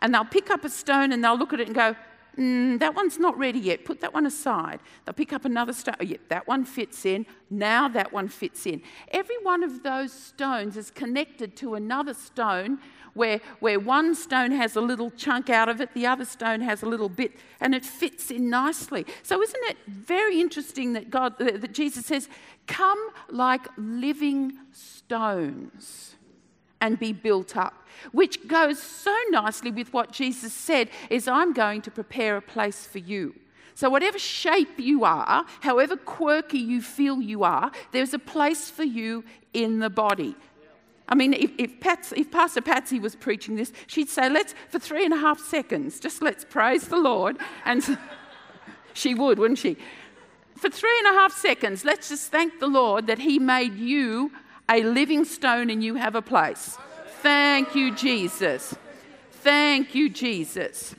And 0.00 0.14
they'll 0.14 0.24
pick 0.24 0.50
up 0.50 0.64
a 0.64 0.68
stone 0.68 1.12
and 1.12 1.22
they'll 1.24 1.38
look 1.38 1.52
at 1.52 1.60
it 1.60 1.66
and 1.66 1.74
go, 1.74 1.96
mm, 2.36 2.78
that 2.78 2.94
one's 2.94 3.18
not 3.18 3.36
ready 3.36 3.58
yet. 3.58 3.84
Put 3.84 4.00
that 4.00 4.14
one 4.14 4.26
aside. 4.26 4.80
They'll 5.04 5.14
pick 5.14 5.32
up 5.32 5.44
another 5.44 5.72
stone. 5.72 5.96
Oh, 6.00 6.04
yep, 6.04 6.20
that 6.28 6.46
one 6.46 6.64
fits 6.64 7.04
in. 7.04 7.26
Now 7.50 7.88
that 7.88 8.12
one 8.12 8.28
fits 8.28 8.66
in. 8.66 8.82
Every 9.10 9.36
one 9.42 9.62
of 9.62 9.82
those 9.82 10.12
stones 10.12 10.76
is 10.76 10.90
connected 10.90 11.56
to 11.56 11.74
another 11.74 12.14
stone 12.14 12.78
where, 13.14 13.40
where 13.58 13.80
one 13.80 14.14
stone 14.14 14.52
has 14.52 14.76
a 14.76 14.80
little 14.80 15.10
chunk 15.10 15.50
out 15.50 15.68
of 15.68 15.80
it, 15.80 15.92
the 15.94 16.06
other 16.06 16.24
stone 16.24 16.60
has 16.60 16.82
a 16.82 16.86
little 16.86 17.08
bit, 17.08 17.32
and 17.60 17.74
it 17.74 17.84
fits 17.84 18.30
in 18.30 18.48
nicely. 18.48 19.04
So, 19.24 19.42
isn't 19.42 19.64
it 19.64 19.76
very 19.88 20.40
interesting 20.40 20.92
that, 20.92 21.10
God, 21.10 21.36
that 21.38 21.72
Jesus 21.72 22.06
says, 22.06 22.28
Come 22.68 23.10
like 23.28 23.66
living 23.76 24.52
stones 24.70 26.14
and 26.80 26.98
be 26.98 27.12
built 27.12 27.56
up? 27.56 27.86
Which 28.12 28.46
goes 28.46 28.80
so 28.80 29.14
nicely 29.30 29.70
with 29.70 29.92
what 29.92 30.12
Jesus 30.12 30.52
said 30.52 30.88
is 31.10 31.26
I'm 31.26 31.52
going 31.52 31.82
to 31.82 31.90
prepare 31.90 32.36
a 32.36 32.42
place 32.42 32.86
for 32.86 32.98
you. 32.98 33.34
So, 33.74 33.88
whatever 33.88 34.18
shape 34.18 34.78
you 34.78 35.04
are, 35.04 35.46
however 35.60 35.96
quirky 35.96 36.58
you 36.58 36.82
feel 36.82 37.20
you 37.20 37.44
are, 37.44 37.70
there's 37.92 38.12
a 38.12 38.18
place 38.18 38.70
for 38.70 38.82
you 38.82 39.24
in 39.52 39.78
the 39.78 39.90
body. 39.90 40.34
I 41.08 41.14
mean, 41.14 41.32
if, 41.32 41.52
if, 41.58 41.80
Pats, 41.80 42.12
if, 42.12 42.30
Pastor 42.30 42.60
Patsy 42.60 43.00
was 43.00 43.16
preaching 43.16 43.56
this, 43.56 43.72
she'd 43.86 44.10
say, 44.10 44.28
let's, 44.28 44.54
for 44.68 44.78
three 44.78 45.04
and 45.04 45.14
a 45.14 45.16
half 45.16 45.40
seconds, 45.40 46.00
just 46.00 46.20
let's 46.22 46.44
praise 46.44 46.88
the 46.88 46.98
Lord. 46.98 47.38
And 47.64 47.82
she 48.92 49.14
would, 49.14 49.38
wouldn't 49.38 49.58
she? 49.58 49.76
For 50.56 50.68
three 50.68 50.98
and 50.98 51.16
a 51.16 51.20
half 51.20 51.32
seconds, 51.32 51.84
let's 51.84 52.08
just 52.10 52.30
thank 52.30 52.58
the 52.58 52.66
Lord 52.66 53.06
that 53.06 53.20
He 53.20 53.38
made 53.38 53.76
you 53.76 54.32
a 54.70 54.82
living 54.82 55.24
stone 55.24 55.70
and 55.70 55.82
you 55.82 55.94
have 55.94 56.14
a 56.14 56.22
place. 56.22 56.76
Thank 57.22 57.74
you, 57.74 57.94
Jesus. 57.94 58.74
Thank 59.30 59.94
you, 59.94 60.10
Jesus. 60.10 60.94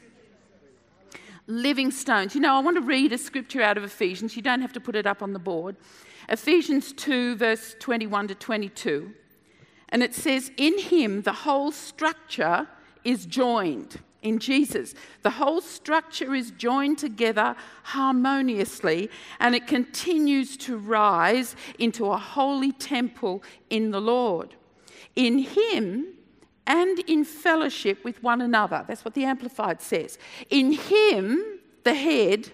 Living 1.47 1.91
stones. 1.91 2.35
You 2.35 2.41
know, 2.41 2.55
I 2.55 2.59
want 2.59 2.77
to 2.77 2.81
read 2.81 3.13
a 3.13 3.17
scripture 3.17 3.61
out 3.61 3.77
of 3.77 3.83
Ephesians. 3.83 4.35
You 4.35 4.41
don't 4.41 4.61
have 4.61 4.73
to 4.73 4.79
put 4.79 4.95
it 4.95 5.05
up 5.05 5.21
on 5.21 5.33
the 5.33 5.39
board. 5.39 5.75
Ephesians 6.27 6.93
2, 6.93 7.35
verse 7.35 7.75
21 7.79 8.27
to 8.29 8.35
22. 8.35 9.11
And 9.89 10.03
it 10.03 10.13
says, 10.13 10.51
In 10.57 10.77
him 10.77 11.23
the 11.23 11.33
whole 11.33 11.71
structure 11.71 12.67
is 13.03 13.25
joined. 13.25 13.99
In 14.21 14.39
Jesus, 14.39 14.95
the 15.21 15.29
whole 15.29 15.61
structure 15.61 16.35
is 16.35 16.51
joined 16.51 16.97
together 16.97 17.55
harmoniously 17.83 19.09
and 19.39 19.55
it 19.55 19.65
continues 19.65 20.57
to 20.57 20.77
rise 20.77 21.55
into 21.77 22.07
a 22.07 22.17
holy 22.17 22.73
temple 22.73 23.41
in 23.69 23.91
the 23.91 24.01
Lord. 24.01 24.55
In 25.15 25.39
him, 25.39 26.05
and 26.69 26.99
in 26.99 27.25
fellowship 27.25 28.05
with 28.05 28.21
one 28.21 28.41
another. 28.41 28.85
That's 28.87 29.03
what 29.03 29.15
the 29.15 29.25
Amplified 29.25 29.81
says. 29.81 30.19
In 30.51 30.71
Him, 30.71 31.59
the 31.83 31.95
head, 31.95 32.51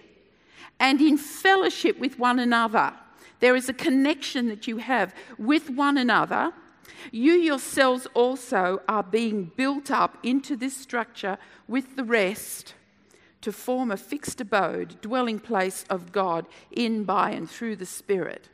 and 0.80 1.00
in 1.00 1.18
fellowship 1.18 1.98
with 2.00 2.18
one 2.18 2.38
another. 2.38 2.94
There 3.40 3.54
is 3.54 3.68
a 3.68 3.74
connection 3.74 4.48
that 4.48 4.66
you 4.66 4.78
have 4.78 5.14
with 5.38 5.68
one 5.68 5.98
another 5.98 6.52
you 7.10 7.32
yourselves 7.32 8.06
also 8.14 8.80
are 8.88 9.02
being 9.02 9.52
built 9.56 9.90
up 9.90 10.18
into 10.22 10.56
this 10.56 10.76
structure 10.76 11.38
with 11.68 11.96
the 11.96 12.04
rest 12.04 12.74
to 13.42 13.52
form 13.52 13.90
a 13.90 13.96
fixed 13.96 14.40
abode, 14.40 15.00
dwelling 15.00 15.38
place 15.38 15.84
of 15.88 16.12
God 16.12 16.46
in, 16.70 17.04
by, 17.04 17.30
and 17.30 17.48
through 17.48 17.76
the 17.76 17.86
Spirit. 17.86 18.48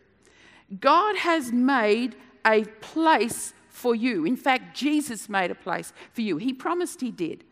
God 0.81 1.17
has 1.17 1.53
made 1.53 2.17
a 2.45 2.65
place 2.81 3.55
for 3.69 3.95
you. 3.95 4.25
In 4.25 4.37
fact, 4.37 4.77
Jesus 4.77 5.29
made 5.29 5.51
a 5.51 5.55
place 5.55 5.93
for 6.13 6.21
you. 6.21 6.37
He 6.37 6.53
promised 6.53 7.01
He 7.01 7.11
did. 7.11 7.45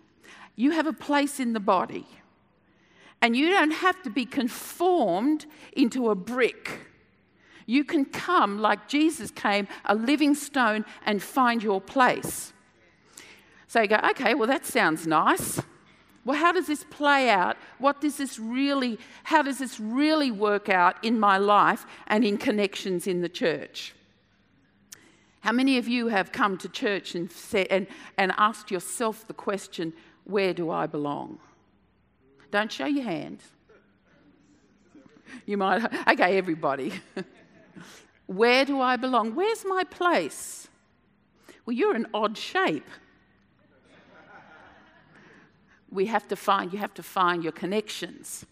You 0.57 0.73
have 0.73 0.87
a 0.87 0.93
place 0.93 1.41
in 1.41 1.53
the 1.53 1.61
body. 1.61 2.07
And 3.23 3.37
you 3.37 3.51
don't 3.51 3.71
have 3.71 4.03
to 4.03 4.11
be 4.11 4.25
conformed 4.25 5.47
into 5.73 6.11
a 6.11 6.15
brick 6.15 6.90
you 7.71 7.85
can 7.85 8.05
come 8.05 8.59
like 8.59 8.89
Jesus 8.89 9.31
came, 9.31 9.69
a 9.85 9.95
living 9.95 10.35
stone, 10.35 10.85
and 11.07 11.23
find 11.23 11.63
your 11.63 11.81
place. 11.81 12.53
So 13.69 13.83
you 13.83 13.87
go, 13.87 14.01
okay, 14.11 14.35
well, 14.35 14.49
that 14.49 14.67
sounds 14.67 15.07
nice. 15.07 15.63
Well, 16.25 16.37
how 16.37 16.51
does 16.51 16.67
this 16.67 16.85
play 16.91 17.31
out? 17.31 17.57
What 17.79 18.01
does 18.01 18.17
this 18.17 18.41
really, 18.41 18.99
how 19.23 19.43
does 19.43 19.59
this 19.59 19.79
really 19.79 20.33
work 20.33 20.69
out 20.69 20.97
in 21.05 21.21
my 21.21 21.39
life 21.39 21.87
and 22.09 22.25
in 22.25 22.39
connections 22.39 23.07
in 23.07 23.21
the 23.21 23.29
church? 23.29 23.95
How 25.43 25.53
many 25.53 25.79
of 25.79 25.87
you 25.87 26.09
have 26.09 26.33
come 26.33 26.59
to 26.59 26.69
church 26.69 27.15
and, 27.15 27.31
said, 27.31 27.69
and, 27.71 27.87
and 28.19 28.33
asked 28.37 28.73
yourself 28.73 29.29
the 29.29 29.35
question, 29.35 29.93
where 30.25 30.53
do 30.53 30.71
I 30.71 30.89
belong? 30.89 31.39
Don't 32.51 32.73
show 32.73 32.87
your 32.87 33.05
hand. 33.05 33.39
You 35.47 35.57
might, 35.57 35.85
okay, 36.09 36.37
everybody. 36.37 36.93
Where 38.27 38.65
do 38.65 38.81
I 38.81 38.97
belong? 38.97 39.35
Where's 39.35 39.65
my 39.65 39.85
place? 39.85 40.69
Well, 41.67 41.77
you're 41.77 41.95
an 41.95 42.07
odd 42.15 42.39
shape. 42.39 42.89
We 45.91 46.07
have 46.07 46.29
to 46.29 46.37
find, 46.37 46.73
you 46.73 46.79
have 46.79 46.95
to 46.95 47.03
find 47.03 47.43
your 47.43 47.53
connections. 47.53 48.47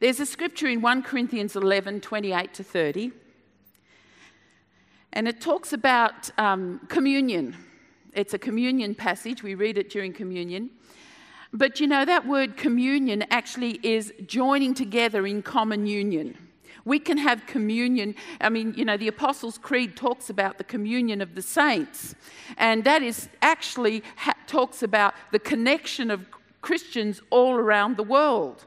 There's 0.00 0.20
a 0.20 0.26
scripture 0.26 0.68
in 0.68 0.80
1 0.80 1.02
Corinthians 1.02 1.56
11 1.56 2.00
28 2.00 2.54
to 2.54 2.64
30, 2.64 3.12
and 5.12 5.28
it 5.28 5.40
talks 5.40 5.72
about 5.72 6.30
um, 6.38 6.80
communion. 6.88 7.56
It's 8.14 8.34
a 8.34 8.38
communion 8.38 8.94
passage, 8.94 9.42
we 9.42 9.54
read 9.54 9.76
it 9.76 9.90
during 9.90 10.12
communion. 10.12 10.70
But 11.52 11.78
you 11.78 11.86
know, 11.86 12.04
that 12.04 12.26
word 12.26 12.56
communion 12.56 13.24
actually 13.30 13.78
is 13.82 14.12
joining 14.26 14.74
together 14.74 15.26
in 15.26 15.42
common 15.42 15.86
union. 15.86 16.36
We 16.84 16.98
can 16.98 17.18
have 17.18 17.46
communion. 17.46 18.14
I 18.40 18.48
mean, 18.50 18.74
you 18.76 18.84
know, 18.84 18.96
the 18.96 19.08
Apostles' 19.08 19.58
Creed 19.58 19.96
talks 19.96 20.28
about 20.28 20.58
the 20.58 20.64
communion 20.64 21.20
of 21.20 21.34
the 21.34 21.42
saints, 21.42 22.14
and 22.56 22.84
that 22.84 23.02
is 23.02 23.28
actually 23.40 24.02
ha- 24.16 24.34
talks 24.46 24.82
about 24.82 25.14
the 25.32 25.38
connection 25.38 26.10
of 26.10 26.26
Christians 26.60 27.20
all 27.30 27.54
around 27.54 27.96
the 27.96 28.02
world. 28.02 28.66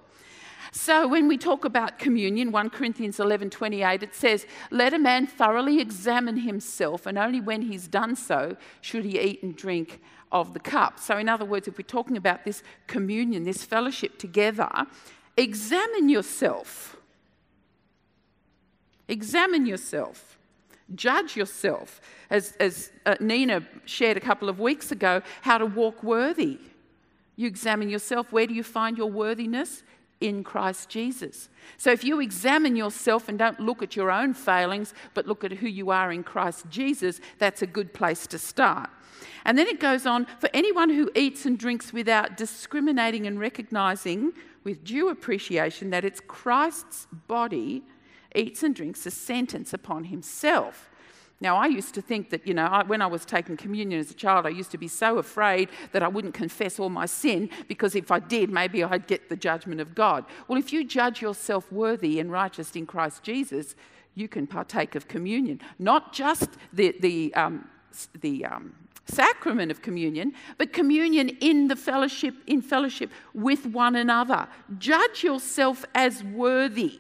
So 0.72 1.08
when 1.08 1.28
we 1.28 1.38
talk 1.38 1.66
about 1.66 1.98
communion, 1.98 2.52
1 2.52 2.70
Corinthians 2.70 3.20
11 3.20 3.50
28, 3.50 4.04
it 4.04 4.14
says, 4.14 4.46
Let 4.70 4.94
a 4.94 5.00
man 5.00 5.26
thoroughly 5.26 5.80
examine 5.80 6.38
himself, 6.38 7.06
and 7.06 7.18
only 7.18 7.42
when 7.42 7.64
he's 7.64 7.88
done 7.88 8.16
so 8.16 8.58
should 8.82 9.06
he 9.06 9.20
eat 9.20 9.42
and 9.44 9.56
drink 9.56 10.00
of 10.32 10.54
the 10.54 10.60
cup. 10.60 11.00
So, 11.00 11.18
in 11.18 11.30
other 11.30 11.46
words, 11.46 11.68
if 11.68 11.78
we're 11.78 11.84
talking 11.84 12.18
about 12.18 12.46
this 12.46 12.64
communion, 12.86 13.44
this 13.44 13.64
fellowship 13.64 14.20
together, 14.20 14.70
examine 15.36 16.10
yourself. 16.10 16.98
Examine 19.08 19.66
yourself. 19.66 20.38
Judge 20.96 21.36
yourself. 21.36 22.02
As, 22.30 22.54
as 22.60 22.92
uh, 23.06 23.16
Nina 23.20 23.64
shared 23.86 24.18
a 24.18 24.22
couple 24.22 24.50
of 24.50 24.60
weeks 24.60 24.92
ago, 24.92 25.22
how 25.42 25.58
to 25.58 25.66
walk 25.66 26.04
worthy. 26.04 26.60
You 27.36 27.48
examine 27.48 27.90
yourself. 27.90 28.32
Where 28.32 28.48
do 28.48 28.54
you 28.54 28.64
find 28.64 28.98
your 28.98 29.12
worthiness? 29.12 29.84
In 30.20 30.44
Christ 30.44 30.90
Jesus. 30.90 31.48
So 31.78 31.92
if 31.92 32.04
you 32.04 32.20
examine 32.20 32.76
yourself 32.76 33.30
and 33.30 33.38
don't 33.38 33.60
look 33.60 33.84
at 33.84 33.96
your 33.96 34.10
own 34.10 34.34
failings, 34.34 34.96
but 35.14 35.28
look 35.28 35.44
at 35.44 35.52
who 35.52 35.68
you 35.68 35.92
are 35.92 36.12
in 36.12 36.24
Christ 36.24 36.66
Jesus, 36.70 37.22
that's 37.38 37.62
a 37.62 37.68
good 37.68 37.94
place 37.94 38.26
to 38.28 38.40
start. 38.40 38.90
And 39.46 39.60
then 39.60 39.68
it 39.68 39.80
goes 39.80 40.08
on 40.08 40.26
for 40.40 40.50
anyone 40.56 40.90
who 40.90 41.12
eats 41.14 41.46
and 41.46 41.58
drinks 41.58 41.94
without 41.94 42.36
discriminating 42.36 43.28
and 43.28 43.40
recognizing 43.40 44.34
with 44.64 44.84
due 44.84 45.10
appreciation 45.10 45.92
that 45.92 46.04
it's 46.04 46.20
Christ's 46.20 47.06
body 47.28 47.84
eats 48.36 48.64
and 48.64 48.76
drinks 48.76 49.06
a 49.06 49.12
sentence 49.12 49.74
upon 49.74 50.06
himself. 50.06 50.90
Now, 51.40 51.56
I 51.56 51.68
used 51.68 51.94
to 51.94 52.02
think 52.02 52.32
that, 52.32 52.48
you 52.48 52.54
know, 52.56 52.66
I, 52.66 52.84
when 52.84 53.02
I 53.02 53.06
was 53.06 53.24
taking 53.24 53.58
communion 53.58 54.00
as 54.00 54.10
a 54.10 54.16
child, 54.16 54.48
I 54.48 54.50
used 54.50 54.72
to 54.72 54.78
be 54.78 54.88
so 54.88 55.20
afraid 55.20 55.70
that 55.92 56.02
I 56.02 56.08
wouldn't 56.08 56.34
confess 56.34 56.80
all 56.80 56.90
my 56.90 57.06
sin 57.06 57.50
because 57.68 57.96
if 57.96 58.10
I 58.12 58.20
did, 58.20 58.50
maybe 58.50 58.84
I'd 58.84 59.06
get 59.06 59.30
the 59.30 59.36
judgment 59.36 59.80
of 59.80 59.94
God. 59.94 60.26
Well, 60.48 60.58
if 60.58 60.74
you 60.74 60.84
judge 60.84 61.22
yourself 61.22 61.72
worthy 61.72 62.20
and 62.20 62.32
righteous 62.32 62.76
in 62.76 62.88
Christ 62.88 63.22
Jesus, 63.22 63.76
you 64.16 64.28
can 64.28 64.48
partake 64.48 64.96
of 64.96 65.08
communion. 65.08 65.62
Not 65.78 66.12
just 66.12 66.50
the, 66.74 66.96
the, 67.00 67.36
um, 67.36 67.70
the 68.20 68.46
um, 68.46 68.74
sacrament 69.06 69.70
of 69.70 69.84
communion, 69.84 70.34
but 70.58 70.74
communion 70.74 71.30
in 71.30 71.68
the 71.68 71.76
fellowship, 71.76 72.34
in 72.48 72.64
fellowship 72.64 73.12
with 73.36 73.68
one 73.68 73.96
another. 73.96 74.48
Judge 74.80 75.24
yourself 75.24 75.86
as 75.94 76.24
worthy 76.24 77.00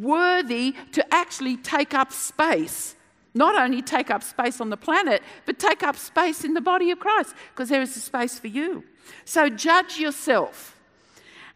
worthy 0.00 0.74
to 0.92 1.14
actually 1.14 1.56
take 1.56 1.94
up 1.94 2.12
space. 2.12 2.96
Not 3.34 3.56
only 3.56 3.80
take 3.80 4.10
up 4.10 4.22
space 4.22 4.60
on 4.60 4.70
the 4.70 4.76
planet, 4.76 5.22
but 5.46 5.58
take 5.58 5.82
up 5.82 5.96
space 5.96 6.44
in 6.44 6.54
the 6.54 6.60
body 6.60 6.90
of 6.90 6.98
Christ, 6.98 7.34
because 7.50 7.68
there 7.68 7.82
is 7.82 7.96
a 7.96 8.00
space 8.00 8.38
for 8.38 8.48
you. 8.48 8.84
So 9.24 9.48
judge 9.48 9.98
yourself. 9.98 10.78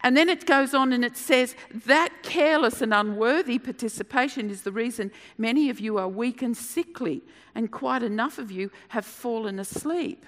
And 0.01 0.15
then 0.15 0.29
it 0.29 0.45
goes 0.45 0.73
on 0.73 0.93
and 0.93 1.03
it 1.03 1.17
says 1.17 1.55
that 1.85 2.23
careless 2.23 2.81
and 2.81 2.93
unworthy 2.93 3.57
participation 3.57 4.49
is 4.49 4.61
the 4.61 4.71
reason 4.71 5.11
many 5.37 5.69
of 5.69 5.79
you 5.79 5.97
are 5.97 6.07
weak 6.07 6.41
and 6.41 6.55
sickly, 6.55 7.23
and 7.55 7.71
quite 7.71 8.03
enough 8.03 8.37
of 8.37 8.51
you 8.51 8.71
have 8.89 9.05
fallen 9.05 9.59
asleep. 9.59 10.25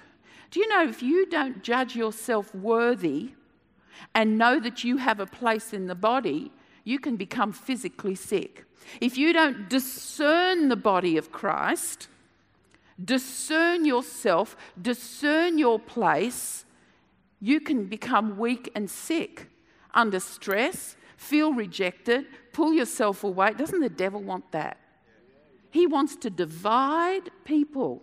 Do 0.50 0.58
you 0.60 0.68
know 0.68 0.88
if 0.88 1.02
you 1.02 1.26
don't 1.26 1.62
judge 1.62 1.94
yourself 1.94 2.52
worthy 2.54 3.30
and 4.14 4.38
know 4.38 4.58
that 4.58 4.82
you 4.82 4.96
have 4.96 5.20
a 5.20 5.26
place 5.26 5.72
in 5.72 5.86
the 5.86 5.94
body, 5.94 6.50
you 6.84 6.98
can 6.98 7.16
become 7.16 7.52
physically 7.52 8.14
sick. 8.14 8.64
If 9.00 9.16
you 9.16 9.32
don't 9.32 9.68
discern 9.68 10.68
the 10.68 10.76
body 10.76 11.16
of 11.16 11.32
Christ, 11.32 12.08
discern 13.02 13.84
yourself, 13.84 14.56
discern 14.80 15.58
your 15.58 15.78
place, 15.78 16.64
you 17.40 17.60
can 17.60 17.86
become 17.86 18.38
weak 18.38 18.70
and 18.74 18.90
sick 18.90 19.48
under 19.94 20.20
stress, 20.20 20.96
feel 21.16 21.52
rejected, 21.52 22.26
pull 22.52 22.72
yourself 22.72 23.24
away. 23.24 23.52
Doesn't 23.54 23.80
the 23.80 23.88
devil 23.88 24.22
want 24.22 24.50
that? 24.52 24.78
He 25.70 25.86
wants 25.86 26.16
to 26.16 26.30
divide 26.30 27.30
people. 27.44 28.02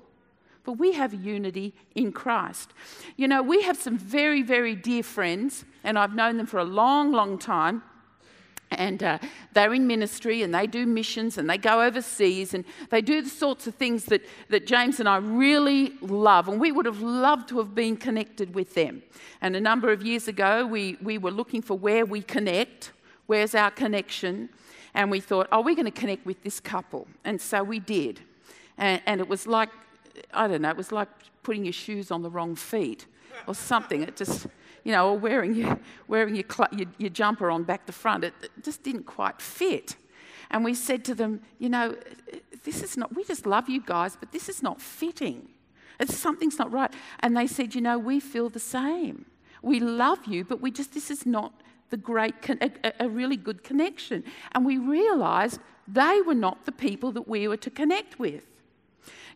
But 0.63 0.73
we 0.73 0.93
have 0.93 1.13
unity 1.13 1.73
in 1.95 2.11
Christ. 2.11 2.73
You 3.15 3.27
know, 3.27 3.41
we 3.41 3.61
have 3.61 3.77
some 3.77 3.97
very, 3.97 4.41
very 4.41 4.75
dear 4.75 5.01
friends, 5.01 5.63
and 5.83 5.97
I've 5.97 6.13
known 6.13 6.35
them 6.37 6.45
for 6.45 6.59
a 6.59 6.65
long, 6.65 7.13
long 7.13 7.37
time 7.37 7.83
and 8.71 9.01
uh, 9.01 9.17
they're 9.53 9.73
in 9.73 9.87
ministry 9.87 10.43
and 10.43 10.53
they 10.53 10.67
do 10.67 10.85
missions 10.85 11.37
and 11.37 11.49
they 11.49 11.57
go 11.57 11.81
overseas 11.81 12.53
and 12.53 12.65
they 12.89 13.01
do 13.01 13.21
the 13.21 13.29
sorts 13.29 13.65
of 13.65 13.75
things 13.75 14.05
that, 14.05 14.21
that 14.49 14.67
James 14.67 14.99
and 14.99 15.07
I 15.07 15.17
really 15.17 15.93
love. 16.01 16.49
And 16.49 16.59
we 16.59 16.71
would 16.71 16.85
have 16.85 17.01
loved 17.01 17.49
to 17.49 17.59
have 17.59 17.73
been 17.73 17.95
connected 17.95 18.53
with 18.53 18.73
them. 18.73 19.03
And 19.41 19.55
a 19.55 19.61
number 19.61 19.91
of 19.91 20.05
years 20.05 20.27
ago, 20.27 20.65
we, 20.65 20.97
we 21.01 21.17
were 21.17 21.31
looking 21.31 21.61
for 21.61 21.77
where 21.77 22.05
we 22.05 22.21
connect, 22.21 22.91
where's 23.27 23.55
our 23.55 23.71
connection. 23.71 24.49
And 24.93 25.11
we 25.11 25.19
thought, 25.19 25.47
oh, 25.51 25.61
we're 25.61 25.75
going 25.75 25.85
to 25.85 25.91
connect 25.91 26.25
with 26.25 26.43
this 26.43 26.59
couple. 26.59 27.07
And 27.23 27.39
so 27.39 27.63
we 27.63 27.79
did. 27.79 28.19
And, 28.77 29.01
and 29.05 29.21
it 29.21 29.29
was 29.29 29.47
like, 29.47 29.69
I 30.33 30.47
don't 30.47 30.61
know, 30.61 30.69
it 30.69 30.77
was 30.77 30.91
like 30.91 31.09
putting 31.43 31.63
your 31.63 31.73
shoes 31.73 32.11
on 32.11 32.21
the 32.21 32.29
wrong 32.29 32.55
feet 32.55 33.05
or 33.47 33.55
something. 33.55 34.01
It 34.01 34.15
just 34.15 34.47
you 34.87 34.93
know, 34.93 35.09
or 35.09 35.17
wearing 35.17 35.53
your, 35.53 35.77
wearing 36.07 36.33
your, 36.33 36.45
cl- 36.49 36.69
your, 36.71 36.87
your 36.97 37.09
jumper 37.09 37.51
on 37.51 37.63
back 37.63 37.85
to 37.87 37.91
front. 37.91 38.23
It, 38.23 38.33
it 38.41 38.51
just 38.63 38.83
didn't 38.83 39.03
quite 39.03 39.41
fit. 39.41 39.97
And 40.49 40.63
we 40.63 40.73
said 40.73 41.03
to 41.05 41.13
them, 41.13 41.41
you 41.59 41.67
know, 41.67 41.97
this 42.63 42.81
is 42.81 42.95
not, 42.95 43.13
we 43.13 43.25
just 43.25 43.45
love 43.45 43.67
you 43.67 43.81
guys, 43.85 44.15
but 44.15 44.31
this 44.31 44.47
is 44.47 44.63
not 44.63 44.81
fitting. 44.81 45.49
It's, 45.99 46.17
something's 46.17 46.57
not 46.57 46.71
right. 46.71 46.89
And 47.19 47.35
they 47.35 47.47
said, 47.47 47.75
you 47.75 47.81
know, 47.81 47.99
we 47.99 48.21
feel 48.21 48.47
the 48.47 48.61
same. 48.61 49.25
We 49.61 49.81
love 49.81 50.19
you, 50.25 50.45
but 50.45 50.61
we 50.61 50.71
just, 50.71 50.93
this 50.93 51.11
is 51.11 51.25
not 51.25 51.51
the 51.89 51.97
great, 51.97 52.41
con- 52.41 52.59
a, 52.61 52.93
a 53.01 53.09
really 53.09 53.35
good 53.35 53.65
connection. 53.65 54.23
And 54.53 54.65
we 54.65 54.77
realized 54.77 55.59
they 55.85 56.21
were 56.25 56.33
not 56.33 56.63
the 56.63 56.71
people 56.71 57.11
that 57.11 57.27
we 57.27 57.45
were 57.49 57.57
to 57.57 57.69
connect 57.69 58.19
with. 58.19 58.45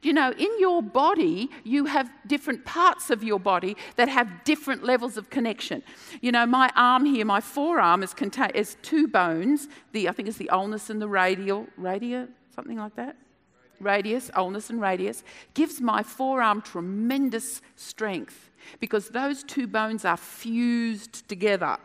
You 0.01 0.13
know, 0.13 0.31
in 0.31 0.49
your 0.59 0.81
body, 0.81 1.49
you 1.63 1.85
have 1.85 2.09
different 2.25 2.65
parts 2.65 3.11
of 3.11 3.23
your 3.23 3.39
body 3.39 3.77
that 3.97 4.09
have 4.09 4.43
different 4.43 4.83
levels 4.83 5.15
of 5.15 5.29
connection. 5.29 5.83
You 6.21 6.31
know, 6.31 6.45
my 6.47 6.71
arm 6.75 7.05
here, 7.05 7.23
my 7.23 7.39
forearm 7.39 8.01
is, 8.01 8.13
contain- 8.13 8.51
is 8.55 8.77
two 8.81 9.07
bones. 9.07 9.67
The, 9.91 10.09
I 10.09 10.11
think 10.11 10.27
it's 10.27 10.37
the 10.37 10.49
ulnus 10.51 10.89
and 10.89 10.99
the 10.99 11.07
radial, 11.07 11.67
radius, 11.77 12.29
something 12.55 12.77
like 12.77 12.95
that. 12.95 13.15
Radius, 13.79 14.31
ulnus 14.31 14.69
and 14.69 14.81
radius, 14.81 15.23
gives 15.53 15.79
my 15.79 16.01
forearm 16.01 16.61
tremendous 16.61 17.61
strength 17.75 18.49
because 18.79 19.09
those 19.09 19.43
two 19.43 19.67
bones 19.67 20.03
are 20.05 20.17
fused 20.17 21.27
together. 21.27 21.77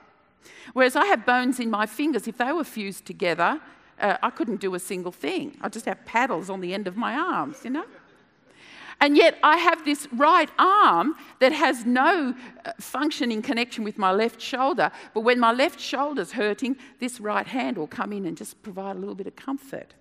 Whereas 0.73 0.97
I 0.97 1.07
have 1.07 1.27
bones 1.27 1.61
in 1.61 1.71
my 1.71 1.87
fingers, 1.87 2.27
if 2.27 2.39
they 2.39 2.53
were 2.53 2.65
fused 2.65 3.05
together, 3.05 3.61
uh, 4.01 4.17
I 4.23 4.31
couldn't 4.31 4.61
do 4.61 4.75
a 4.75 4.79
single 4.79 5.13
thing. 5.13 5.57
I 5.61 5.69
just 5.69 5.87
have 5.87 6.05
paddles 6.05 6.51
on 6.51 6.61
the 6.61 6.75
end 6.75 6.87
of 6.87 6.97
my 6.97 7.15
arms, 7.15 7.59
you 7.65 7.71
know? 7.71 7.85
And 9.00 9.17
yet 9.17 9.38
I 9.43 9.59
have 9.59 9.85
this 9.85 10.09
right 10.12 10.49
arm 10.59 11.17
that 11.41 11.53
has 11.53 11.85
no 11.85 12.35
uh, 12.65 12.73
functioning 12.81 13.43
connection 13.43 13.85
with 13.85 13.99
my 13.99 14.11
left 14.11 14.41
shoulder. 14.41 14.91
But 15.12 15.21
when 15.21 15.38
my 15.38 15.53
left 15.53 15.79
shoulder's 15.79 16.33
hurting, 16.33 16.76
this 16.99 17.21
right 17.21 17.47
hand 17.47 17.76
will 17.76 17.87
come 17.87 18.12
in 18.12 18.25
and 18.25 18.37
just 18.37 18.62
provide 18.62 18.97
a 18.97 18.99
little 18.99 19.15
bit 19.15 19.26
of 19.26 19.37
comfort. 19.37 19.95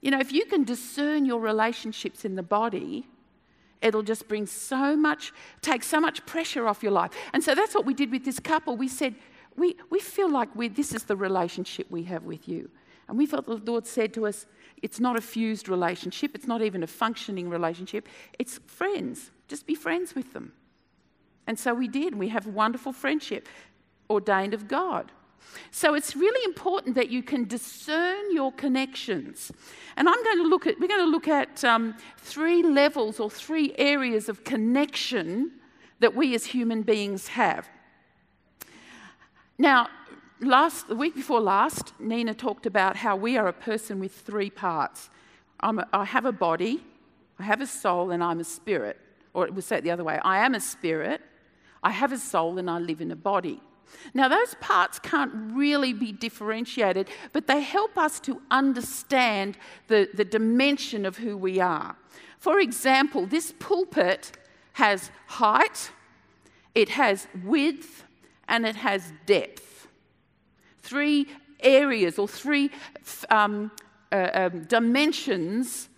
You 0.00 0.10
know, 0.10 0.20
if 0.20 0.32
you 0.32 0.46
can 0.46 0.64
discern 0.64 1.26
your 1.26 1.40
relationships 1.40 2.24
in 2.24 2.34
the 2.34 2.42
body, 2.42 3.06
it'll 3.82 4.02
just 4.02 4.26
bring 4.26 4.46
so 4.46 4.96
much, 4.96 5.32
take 5.60 5.82
so 5.82 6.00
much 6.00 6.24
pressure 6.24 6.66
off 6.66 6.82
your 6.82 6.92
life. 6.92 7.12
And 7.32 7.44
so 7.44 7.54
that's 7.54 7.74
what 7.74 7.84
we 7.84 7.94
did 7.94 8.10
with 8.10 8.24
this 8.24 8.40
couple. 8.40 8.76
We 8.76 8.88
said, 8.88 9.16
we, 9.56 9.76
we 9.90 10.00
feel 10.00 10.30
like 10.30 10.54
we, 10.56 10.68
this 10.68 10.94
is 10.94 11.04
the 11.04 11.16
relationship 11.16 11.90
we 11.90 12.04
have 12.04 12.24
with 12.24 12.48
you. 12.48 12.70
And 13.08 13.16
we 13.16 13.26
felt 13.26 13.46
the 13.46 13.56
Lord 13.56 13.86
said 13.86 14.12
to 14.14 14.26
us, 14.26 14.46
it's 14.82 15.00
not 15.00 15.16
a 15.16 15.20
fused 15.20 15.68
relationship, 15.68 16.34
it's 16.34 16.46
not 16.46 16.62
even 16.62 16.82
a 16.82 16.86
functioning 16.86 17.48
relationship, 17.48 18.08
it's 18.38 18.58
friends. 18.66 19.30
Just 19.48 19.66
be 19.66 19.74
friends 19.74 20.14
with 20.14 20.32
them. 20.34 20.52
And 21.46 21.58
so 21.58 21.72
we 21.72 21.88
did. 21.88 22.14
We 22.14 22.28
have 22.28 22.46
a 22.46 22.50
wonderful 22.50 22.92
friendship 22.92 23.48
ordained 24.10 24.52
of 24.52 24.68
God. 24.68 25.10
So 25.70 25.94
it's 25.94 26.14
really 26.14 26.44
important 26.44 26.94
that 26.96 27.08
you 27.08 27.22
can 27.22 27.44
discern 27.44 28.32
your 28.32 28.52
connections. 28.52 29.50
And 29.96 30.08
I'm 30.08 30.22
going 30.22 30.38
to 30.38 30.44
look 30.44 30.66
at, 30.66 30.78
we're 30.78 30.88
going 30.88 31.04
to 31.04 31.10
look 31.10 31.28
at 31.28 31.64
um, 31.64 31.96
three 32.18 32.62
levels 32.62 33.18
or 33.18 33.30
three 33.30 33.74
areas 33.78 34.28
of 34.28 34.44
connection 34.44 35.52
that 36.00 36.14
we 36.14 36.34
as 36.34 36.44
human 36.44 36.82
beings 36.82 37.28
have. 37.28 37.68
Now, 39.58 39.88
last, 40.40 40.88
the 40.88 40.96
week 40.96 41.14
before 41.14 41.40
last, 41.40 41.92
Nina 41.98 42.34
talked 42.34 42.66
about 42.66 42.96
how 42.96 43.16
we 43.16 43.36
are 43.36 43.48
a 43.48 43.52
person 43.52 44.00
with 44.00 44.12
three 44.12 44.50
parts. 44.50 45.10
A, 45.60 45.86
I 45.92 46.04
have 46.04 46.24
a 46.24 46.32
body, 46.32 46.84
I 47.38 47.44
have 47.44 47.60
a 47.60 47.66
soul, 47.66 48.10
and 48.10 48.22
I'm 48.22 48.40
a 48.40 48.44
spirit. 48.44 48.98
Or 49.34 49.48
we'll 49.50 49.62
say 49.62 49.78
it 49.78 49.84
the 49.84 49.90
other 49.90 50.04
way 50.04 50.18
I 50.22 50.44
am 50.44 50.54
a 50.54 50.60
spirit, 50.60 51.20
I 51.82 51.90
have 51.90 52.12
a 52.12 52.18
soul, 52.18 52.58
and 52.58 52.70
I 52.70 52.78
live 52.78 53.00
in 53.00 53.10
a 53.10 53.16
body. 53.16 53.60
Now, 54.12 54.28
those 54.28 54.54
parts 54.60 54.98
can't 54.98 55.32
really 55.34 55.94
be 55.94 56.12
differentiated, 56.12 57.08
but 57.32 57.46
they 57.46 57.60
help 57.60 57.96
us 57.96 58.20
to 58.20 58.42
understand 58.50 59.56
the, 59.86 60.08
the 60.12 60.24
dimension 60.26 61.06
of 61.06 61.16
who 61.16 61.36
we 61.36 61.58
are. 61.58 61.96
For 62.38 62.60
example, 62.60 63.26
this 63.26 63.54
pulpit 63.58 64.32
has 64.74 65.10
height, 65.26 65.90
it 66.74 66.90
has 66.90 67.26
width, 67.44 68.04
and 68.46 68.66
it 68.66 68.76
has 68.76 69.12
depth 69.26 69.67
three 70.88 71.26
areas 71.60 72.18
or 72.18 72.26
three 72.26 72.70
um, 73.30 73.70
uh, 74.10 74.30
um, 74.32 74.64
dimensions 74.64 75.88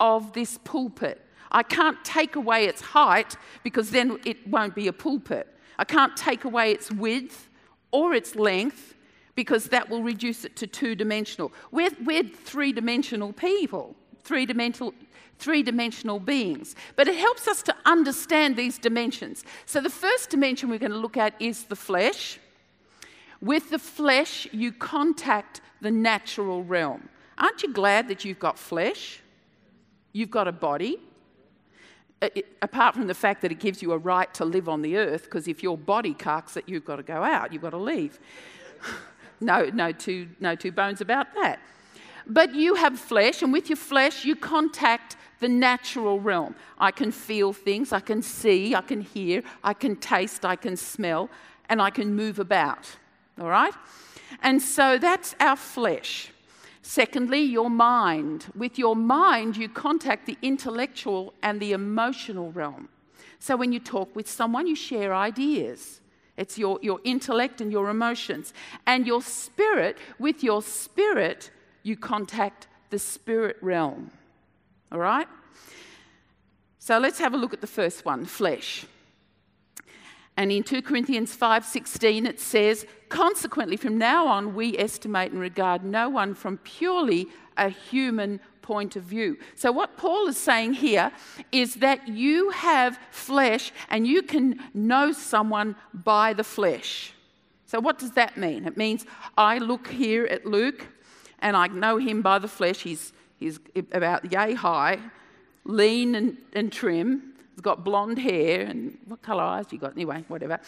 of 0.00 0.32
this 0.32 0.58
pulpit. 0.64 1.24
I 1.50 1.62
can't 1.62 2.02
take 2.04 2.36
away 2.36 2.66
its 2.66 2.80
height 2.80 3.36
because 3.62 3.90
then 3.90 4.18
it 4.24 4.46
won't 4.46 4.74
be 4.74 4.88
a 4.88 4.92
pulpit. 4.92 5.46
I 5.78 5.84
can't 5.84 6.16
take 6.16 6.44
away 6.44 6.72
its 6.72 6.90
width 6.90 7.48
or 7.90 8.14
its 8.14 8.36
length 8.36 8.94
because 9.34 9.66
that 9.66 9.88
will 9.88 10.02
reduce 10.02 10.44
it 10.44 10.56
to 10.56 10.66
two 10.66 10.94
dimensional. 10.94 11.52
We're, 11.70 11.90
we're 12.04 12.24
three 12.24 12.72
dimensional 12.72 13.32
people, 13.32 13.94
three 14.24 14.46
dimensional, 14.46 14.92
three 15.38 15.62
dimensional 15.62 16.18
beings. 16.18 16.74
But 16.96 17.06
it 17.06 17.16
helps 17.16 17.46
us 17.46 17.62
to 17.64 17.76
understand 17.84 18.56
these 18.56 18.78
dimensions. 18.78 19.44
So 19.66 19.80
the 19.80 19.90
first 19.90 20.30
dimension 20.30 20.68
we're 20.68 20.78
going 20.78 20.92
to 20.92 20.98
look 20.98 21.16
at 21.16 21.34
is 21.40 21.64
the 21.64 21.76
flesh. 21.76 22.38
With 23.40 23.70
the 23.70 23.78
flesh, 23.78 24.48
you 24.52 24.72
contact 24.72 25.60
the 25.80 25.90
natural 25.90 26.64
realm. 26.64 27.08
Aren't 27.36 27.62
you 27.62 27.72
glad 27.72 28.08
that 28.08 28.24
you've 28.24 28.38
got 28.38 28.58
flesh? 28.58 29.20
You've 30.12 30.30
got 30.30 30.48
a 30.48 30.52
body. 30.52 30.98
It, 32.20 32.56
apart 32.62 32.96
from 32.96 33.06
the 33.06 33.14
fact 33.14 33.42
that 33.42 33.52
it 33.52 33.60
gives 33.60 33.80
you 33.80 33.92
a 33.92 33.98
right 33.98 34.32
to 34.34 34.44
live 34.44 34.68
on 34.68 34.82
the 34.82 34.96
earth, 34.96 35.24
because 35.24 35.46
if 35.46 35.62
your 35.62 35.78
body 35.78 36.14
carks 36.14 36.56
it, 36.56 36.64
you've 36.66 36.84
got 36.84 36.96
to 36.96 37.04
go 37.04 37.22
out, 37.22 37.52
you've 37.52 37.62
got 37.62 37.70
to 37.70 37.76
leave. 37.76 38.18
no, 39.40 39.66
no 39.66 39.92
two, 39.92 40.28
no 40.40 40.56
two 40.56 40.72
bones 40.72 41.00
about 41.00 41.32
that. 41.34 41.60
But 42.26 42.56
you 42.56 42.74
have 42.74 42.98
flesh, 42.98 43.40
and 43.40 43.52
with 43.52 43.70
your 43.70 43.76
flesh, 43.76 44.24
you 44.24 44.34
contact 44.34 45.16
the 45.38 45.48
natural 45.48 46.18
realm. 46.18 46.56
I 46.76 46.90
can 46.90 47.12
feel 47.12 47.52
things, 47.52 47.92
I 47.92 48.00
can 48.00 48.20
see, 48.20 48.74
I 48.74 48.80
can 48.80 49.00
hear, 49.00 49.44
I 49.62 49.74
can 49.74 49.94
taste, 49.94 50.44
I 50.44 50.56
can 50.56 50.76
smell, 50.76 51.30
and 51.68 51.80
I 51.80 51.90
can 51.90 52.16
move 52.16 52.40
about 52.40 52.96
all 53.40 53.48
right? 53.48 53.74
And 54.42 54.60
so 54.60 54.98
that's 54.98 55.34
our 55.40 55.56
flesh. 55.56 56.30
Secondly, 56.82 57.40
your 57.40 57.70
mind. 57.70 58.46
With 58.54 58.78
your 58.78 58.96
mind, 58.96 59.56
you 59.56 59.68
contact 59.68 60.26
the 60.26 60.38
intellectual 60.42 61.34
and 61.42 61.60
the 61.60 61.72
emotional 61.72 62.50
realm. 62.52 62.88
So 63.38 63.56
when 63.56 63.72
you 63.72 63.80
talk 63.80 64.14
with 64.16 64.28
someone, 64.28 64.66
you 64.66 64.74
share 64.74 65.14
ideas. 65.14 66.00
It's 66.36 66.56
your, 66.56 66.78
your 66.82 67.00
intellect 67.04 67.60
and 67.60 67.70
your 67.70 67.90
emotions. 67.90 68.54
And 68.86 69.06
your 69.06 69.22
spirit, 69.22 69.98
with 70.18 70.42
your 70.42 70.62
spirit, 70.62 71.50
you 71.82 71.96
contact 71.96 72.68
the 72.90 72.98
spirit 72.98 73.56
realm. 73.60 74.10
All 74.90 74.98
right? 74.98 75.28
So 76.78 76.98
let's 76.98 77.18
have 77.18 77.34
a 77.34 77.36
look 77.36 77.52
at 77.52 77.60
the 77.60 77.66
first 77.66 78.04
one 78.04 78.24
flesh. 78.24 78.86
And 80.38 80.52
in 80.52 80.62
2 80.62 80.82
Corinthians 80.82 81.34
5:16 81.34 82.24
it 82.24 82.38
says, 82.38 82.86
"Consequently 83.08 83.76
from 83.76 83.98
now 83.98 84.28
on 84.28 84.54
we 84.54 84.78
estimate 84.78 85.32
and 85.32 85.40
regard 85.40 85.82
no 85.82 86.08
one 86.08 86.32
from 86.32 86.58
purely 86.58 87.26
a 87.56 87.68
human 87.68 88.38
point 88.62 88.94
of 88.94 89.02
view." 89.02 89.36
So 89.56 89.72
what 89.72 89.96
Paul 89.96 90.28
is 90.28 90.36
saying 90.36 90.74
here 90.74 91.10
is 91.50 91.74
that 91.86 92.06
you 92.06 92.50
have 92.50 93.00
flesh 93.10 93.72
and 93.90 94.06
you 94.06 94.22
can 94.22 94.62
know 94.72 95.10
someone 95.10 95.74
by 95.92 96.34
the 96.34 96.44
flesh. 96.44 97.14
So, 97.66 97.80
what 97.80 97.98
does 97.98 98.12
that 98.12 98.36
mean? 98.36 98.64
It 98.64 98.76
means 98.76 99.06
I 99.36 99.58
look 99.58 99.88
here 99.88 100.24
at 100.26 100.46
Luke 100.46 100.86
and 101.40 101.56
I 101.56 101.66
know 101.66 101.96
him 101.96 102.22
by 102.22 102.38
the 102.38 102.48
flesh. 102.48 102.78
He's, 102.82 103.12
he's 103.38 103.58
about 103.92 104.32
yay 104.32 104.54
high, 104.54 105.00
lean 105.64 106.14
and, 106.14 106.38
and 106.52 106.72
trim. 106.72 107.34
He's 107.58 107.62
got 107.62 107.82
blonde 107.82 108.20
hair 108.20 108.60
and 108.60 108.96
what 109.06 109.20
colour 109.20 109.42
eyes 109.42 109.66
you 109.72 109.78
got? 109.78 109.94
Anyway, 109.94 110.24
whatever. 110.28 110.60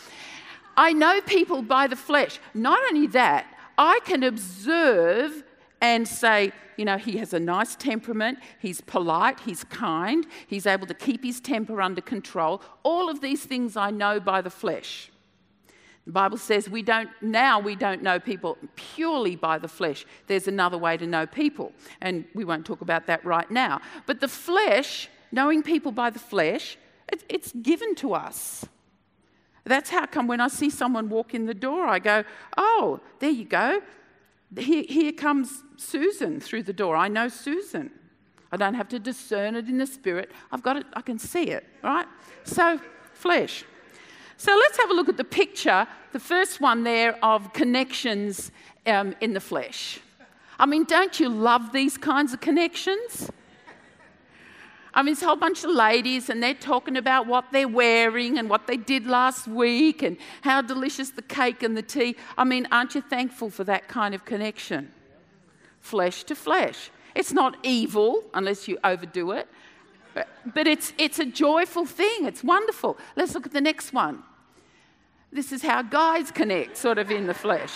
I 0.77 0.93
know 0.93 1.21
people 1.21 1.63
by 1.63 1.87
the 1.87 1.95
flesh. 1.95 2.41
Not 2.53 2.81
only 2.89 3.07
that, 3.07 3.47
I 3.79 4.01
can 4.05 4.25
observe 4.25 5.45
and 5.81 6.09
say, 6.09 6.51
you 6.77 6.85
know, 6.85 6.99
he 6.99 7.17
has 7.19 7.33
a 7.33 7.39
nice 7.39 7.77
temperament, 7.77 8.41
he's 8.59 8.81
polite, 8.81 9.39
he's 9.39 9.63
kind, 9.63 10.27
he's 10.49 10.67
able 10.67 10.89
to 10.89 10.95
keep 10.95 11.23
his 11.23 11.41
temper 11.41 11.81
under 11.81 12.01
control. 12.01 12.61
All 12.83 13.09
of 13.09 13.21
these 13.21 13.45
things 13.45 13.77
I 13.77 13.93
know 13.93 14.19
by 14.19 14.41
the 14.41 14.51
flesh. 14.51 15.13
The 16.07 16.13
Bible 16.13 16.39
says 16.39 16.69
we 16.69 16.83
don't, 16.83 17.09
now 17.23 17.61
we 17.61 17.77
don't 17.77 18.03
know 18.03 18.19
people 18.19 18.59
purely 18.75 19.37
by 19.37 19.59
the 19.59 19.69
flesh. 19.69 20.05
There's 20.27 20.49
another 20.49 20.77
way 20.77 20.97
to 20.97 21.07
know 21.07 21.25
people, 21.25 21.73
and 22.01 22.25
we 22.35 22.45
won't 22.45 22.67
talk 22.67 22.81
about 22.81 23.07
that 23.07 23.25
right 23.25 23.49
now. 23.49 23.81
But 24.07 24.19
the 24.19 24.27
flesh, 24.27 25.09
knowing 25.33 25.63
people 25.63 25.93
by 25.93 26.11
the 26.11 26.19
flesh, 26.19 26.77
it, 27.13 27.25
it's 27.29 27.53
given 27.53 27.95
to 27.97 28.15
us. 28.15 28.67
That's 29.65 29.91
how 29.91 30.07
come 30.07 30.27
when 30.27 30.41
I 30.41 30.49
see 30.49 30.71
someone 30.71 31.09
walk 31.09 31.35
in 31.35 31.47
the 31.47 31.55
door, 31.55 31.87
I 31.87 31.99
go, 31.99 32.25
oh, 32.57 33.01
there 33.19 33.31
you 33.31 33.45
go. 33.45 33.83
Here, 34.57 34.85
here 34.89 35.13
comes 35.13 35.63
Susan 35.77 36.41
through 36.41 36.65
the 36.65 36.73
door. 36.73 36.97
I 36.97 37.09
know 37.09 37.29
Susan. 37.29 37.91
I 38.53 38.57
don't 38.57 38.75
have 38.75 38.89
to 38.89 38.99
discern 38.99 39.55
it 39.55 39.69
in 39.69 39.79
the 39.79 39.87
spirit. 39.87 40.33
I've 40.51 40.63
got 40.63 40.77
it, 40.77 40.87
I 40.95 41.03
can 41.03 41.19
see 41.19 41.45
it, 41.45 41.65
right? 41.85 42.07
So, 42.45 42.81
flesh. 43.13 43.65
So 44.37 44.57
let's 44.57 44.79
have 44.79 44.91
a 44.91 44.95
look 44.95 45.09
at 45.09 45.19
the 45.19 45.25
picture, 45.25 45.87
the 46.13 46.19
first 46.19 46.61
one 46.61 46.83
there 46.83 47.23
of 47.25 47.53
connections 47.53 48.51
um, 48.87 49.15
in 49.21 49.35
the 49.35 49.41
flesh. 49.41 50.01
I 50.59 50.67
mean, 50.67 50.85
don't 50.85 51.21
you 51.21 51.29
love 51.29 51.73
these 51.73 51.97
kinds 51.97 52.33
of 52.33 52.41
connections? 52.41 53.31
I 54.93 55.03
mean, 55.03 55.13
it's 55.13 55.23
a 55.23 55.27
whole 55.27 55.37
bunch 55.37 55.63
of 55.63 55.71
ladies, 55.71 56.31
and 56.31 56.43
they're 56.43 56.55
talking 56.55 56.97
about 56.97 57.27
what 57.27 57.53
they're 57.53 57.69
wearing 57.69 58.39
and 58.39 58.51
what 58.51 58.67
they 58.67 58.77
did 58.77 59.07
last 59.07 59.47
week 59.47 60.03
and 60.03 60.17
how 60.43 60.63
delicious 60.63 61.11
the 61.11 61.23
cake 61.23 61.63
and 61.63 61.77
the 61.77 61.83
tea. 61.83 62.17
I 62.37 62.45
mean, 62.45 62.67
aren't 62.73 62.95
you 62.95 63.01
thankful 63.01 63.51
for 63.51 63.63
that 63.65 63.87
kind 63.87 64.15
of 64.15 64.25
connection? 64.25 64.91
Flesh 65.81 66.25
to 66.25 66.35
flesh. 66.35 66.91
It's 67.15 67.33
not 67.33 67.57
evil 67.63 68.25
unless 68.35 68.67
you 68.67 68.79
overdo 68.83 69.33
it, 69.33 69.49
but 70.55 70.67
it's, 70.67 70.93
it's 70.99 71.21
a 71.21 71.25
joyful 71.25 71.87
thing. 71.87 72.25
It's 72.25 72.43
wonderful. 72.43 72.99
Let's 73.15 73.35
look 73.35 73.47
at 73.47 73.53
the 73.53 73.61
next 73.61 73.93
one. 73.93 74.25
This 75.33 75.53
is 75.53 75.63
how 75.63 75.83
guys 75.83 76.33
connect, 76.33 76.77
sort 76.77 76.99
of 76.99 77.11
in 77.13 77.27
the 77.27 77.35
flesh. 77.35 77.73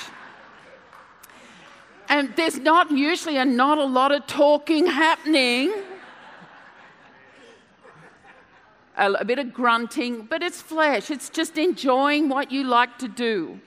And 2.08 2.34
there's 2.36 2.58
not 2.58 2.90
usually 2.90 3.36
a, 3.36 3.44
not 3.44 3.78
a 3.78 3.84
lot 3.84 4.12
of 4.12 4.26
talking 4.26 4.86
happening. 4.86 5.72
A, 8.96 9.12
a 9.12 9.24
bit 9.24 9.38
of 9.38 9.52
grunting, 9.52 10.22
but 10.22 10.42
it's 10.42 10.62
flesh. 10.62 11.10
It's 11.10 11.28
just 11.28 11.58
enjoying 11.58 12.28
what 12.28 12.52
you 12.52 12.64
like 12.64 12.98
to 12.98 13.08
do. 13.08 13.60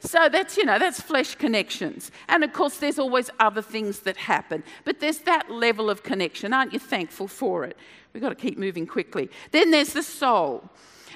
So 0.00 0.28
that's, 0.28 0.56
you 0.56 0.64
know, 0.64 0.78
that's 0.78 1.00
flesh 1.00 1.34
connections. 1.34 2.10
And 2.28 2.44
of 2.44 2.52
course, 2.52 2.76
there's 2.76 2.98
always 2.98 3.30
other 3.40 3.62
things 3.62 4.00
that 4.00 4.16
happen. 4.16 4.62
But 4.84 5.00
there's 5.00 5.18
that 5.20 5.50
level 5.50 5.90
of 5.90 6.02
connection. 6.02 6.52
Aren't 6.52 6.72
you 6.72 6.78
thankful 6.78 7.26
for 7.26 7.64
it? 7.64 7.76
We've 8.12 8.22
got 8.22 8.28
to 8.28 8.34
keep 8.34 8.58
moving 8.58 8.86
quickly. 8.86 9.28
Then 9.50 9.70
there's 9.70 9.92
the 9.92 10.02
soul 10.02 10.70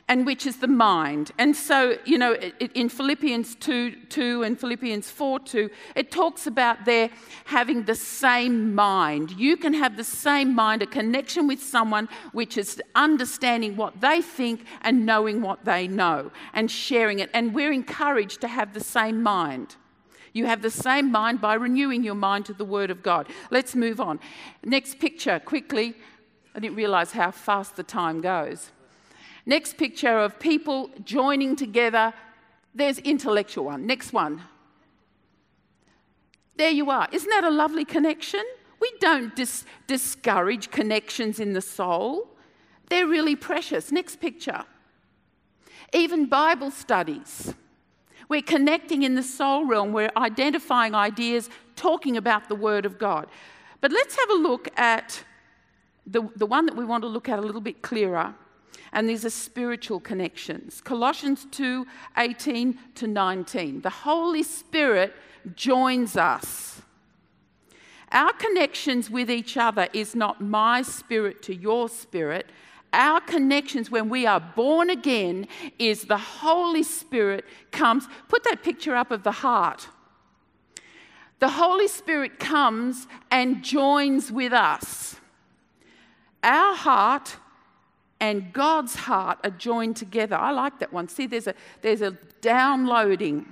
and 0.09 0.27
which 0.27 0.47
is 0.47 0.57
the 0.57 0.69
mind. 0.69 1.31
And 1.39 1.55
so, 1.55 1.97
you 2.05 2.19
know, 2.19 2.35
in 2.75 2.89
Philippians 2.89 3.55
2 3.57 3.97
2 4.09 4.43
and 4.43 4.59
Philippians 4.59 5.11
4 5.11 5.41
2, 5.41 5.71
it 5.95 6.11
talks 6.11 6.47
about 6.47 6.85
their 6.85 7.11
having 7.47 7.85
the 7.85 7.95
same 7.95 8.75
mind. 8.75 9.33
You 9.33 9.57
can 9.57 9.75
have 9.75 9.97
the 9.97 10.05
same 10.05 10.55
mind, 10.55 10.83
a 10.83 10.87
connection 10.87 11.47
with 11.47 11.63
someone 11.63 12.09
which 12.33 12.59
is 12.59 12.83
understanding 12.95 13.77
what 13.77 14.01
they 14.01 14.21
think 14.21 14.65
and 14.83 15.07
knowing 15.07 15.41
what 15.41 15.65
they 15.65 15.89
know 15.89 16.31
and 16.53 16.71
sharing 16.71 17.21
it. 17.21 17.31
And 17.33 17.55
we're 17.55 17.73
encouraged 17.73 18.41
to 18.43 18.49
have 18.49 18.75
the 18.75 18.85
same 18.85 19.23
mind. 19.23 19.77
You 20.33 20.47
have 20.47 20.63
the 20.63 20.71
same 20.71 21.13
mind 21.13 21.41
by 21.41 21.55
renewing 21.55 22.03
your 22.03 22.15
mind 22.15 22.47
to 22.47 22.55
the 22.55 22.65
Word 22.65 22.91
of 22.91 23.03
God. 23.03 23.29
Let's 23.51 23.75
move 23.75 24.01
on. 24.01 24.19
Next 24.65 24.99
picture, 24.99 25.39
quickly. 25.41 25.95
I 26.55 26.61
didn't 26.61 26.77
realize 26.77 27.13
how 27.13 27.31
fast 27.31 27.77
the 27.77 27.83
time 27.83 28.21
goes. 28.21 28.73
Next 29.45 29.77
picture 29.77 30.19
of 30.19 30.39
people 30.39 30.91
joining 31.05 31.57
together. 31.57 32.15
There's 32.75 32.99
intellectual 32.99 33.65
one. 33.67 33.87
Next 33.87 34.13
one. 34.13 34.43
There 36.57 36.71
you 36.71 36.91
are. 36.91 37.09
Isn't 37.13 37.31
that 37.31 37.45
a 37.45 37.51
lovely 37.51 37.85
connection? 37.85 38.45
We 38.81 38.93
don't 39.01 39.35
dis- 39.35 39.65
discourage 39.87 40.71
connections 40.71 41.41
in 41.41 41.53
the 41.53 41.61
soul. 41.61 42.29
They're 42.89 43.07
really 43.07 43.37
precious. 43.37 43.91
Next 43.91 44.21
picture. 44.21 44.65
Even 45.93 46.27
Bible 46.27 46.71
studies. 46.71 47.55
We're 48.29 48.43
connecting 48.43 49.03
in 49.03 49.15
the 49.15 49.23
soul 49.23 49.67
realm. 49.67 49.93
We're 49.93 50.13
identifying 50.17 50.95
ideas, 50.95 51.51
talking 51.75 52.17
about 52.17 52.49
the 52.49 52.55
Word 52.55 52.87
of 52.87 52.99
God. 52.99 53.29
But 53.81 53.93
let's 53.93 54.17
have 54.17 54.31
a 54.31 54.35
look 54.35 54.69
at 54.77 55.25
the, 56.07 56.29
the 56.37 56.47
one 56.47 56.67
that 56.67 56.77
we 56.77 56.85
want 56.85 57.03
to 57.03 57.09
look 57.09 57.29
at 57.29 57.39
a 57.39 57.43
little 57.43 57.61
bit 57.61 57.83
clearer 57.83 58.35
and 58.93 59.09
these 59.09 59.25
are 59.25 59.31
spiritual 59.31 60.01
connections. 60.01 60.81
Colossians 60.81 61.47
2 61.51 61.87
18 62.17 62.79
to 62.97 63.07
19. 63.07 63.81
The 63.81 63.91
Holy 63.91 64.43
Spirit 64.43 65.15
joins 65.55 66.17
us. 66.17 66.83
Our 68.11 68.33
connections 68.35 69.09
with 69.09 69.31
each 69.31 69.57
other 69.57 69.89
is 69.93 70.15
not 70.15 70.41
my 70.41 70.83
spirit 70.83 71.43
to 71.45 71.55
your 71.55 71.89
spirit. 71.89 72.47
Our 72.93 73.23
connections 73.23 73.91
when 73.91 74.11
we 74.11 74.27
are 74.27 74.41
born 74.41 74.91
again 74.91 75.49
is 75.79 76.05
the 76.05 76.19
Holy 76.19 76.83
Spirit 76.83 77.47
comes. 77.71 78.07
Put 78.29 78.45
that 78.45 78.63
picture 78.63 78.95
up 78.95 79.11
of 79.11 79.23
the 79.23 79.33
heart. 79.33 79.89
The 81.39 81.49
Holy 81.49 81.89
Spirit 81.89 82.39
comes 82.39 83.09
and 83.31 83.65
joins 83.65 84.31
with 84.31 84.53
us. 84.53 85.17
Our 86.43 86.75
heart 86.77 87.37
and 88.23 88.53
God's 88.53 88.95
heart 88.95 89.41
are 89.43 89.51
joined 89.51 89.97
together. 89.97 90.37
I 90.37 90.53
like 90.53 90.79
that 90.79 90.93
one. 90.93 91.09
See, 91.09 91.27
there's 91.27 91.49
a, 91.49 91.55
there's 91.83 92.03
a 92.03 92.13
downloading. 92.41 93.47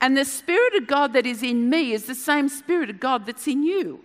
And 0.00 0.16
the 0.16 0.24
Spirit 0.24 0.76
of 0.76 0.86
God 0.86 1.12
that 1.14 1.26
is 1.26 1.42
in 1.42 1.68
me 1.68 1.92
is 1.92 2.04
the 2.04 2.14
same 2.14 2.48
Spirit 2.48 2.88
of 2.88 3.00
God 3.00 3.26
that's 3.26 3.48
in 3.48 3.64
you. 3.64 4.04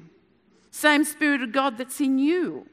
Same 0.71 1.06
Spirit 1.06 1.43
of 1.43 1.52
God 1.52 1.78
that's 1.78 2.02
in 2.02 2.17
you. 2.17 2.65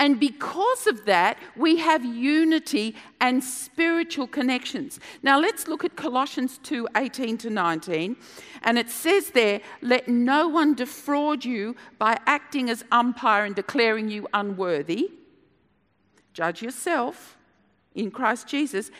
And 0.00 0.18
because 0.18 0.88
of 0.88 1.04
that, 1.04 1.38
we 1.56 1.76
have 1.76 2.04
unity 2.04 2.96
and 3.20 3.42
spiritual 3.42 4.26
connections. 4.26 4.98
Now 5.22 5.38
let's 5.38 5.68
look 5.68 5.84
at 5.84 5.94
Colossians 5.94 6.58
2 6.64 6.88
18 6.96 7.38
to 7.38 7.50
19. 7.50 8.16
And 8.62 8.78
it 8.78 8.90
says 8.90 9.30
there, 9.30 9.60
let 9.80 10.08
no 10.08 10.48
one 10.48 10.74
defraud 10.74 11.44
you 11.44 11.76
by 12.00 12.18
acting 12.26 12.68
as 12.68 12.84
umpire 12.90 13.44
and 13.44 13.54
declaring 13.54 14.08
you 14.08 14.26
unworthy 14.34 15.12
judge 16.38 16.62
yourself 16.62 17.36
in 17.96 18.12
Christ 18.12 18.46
Jesus, 18.46 18.92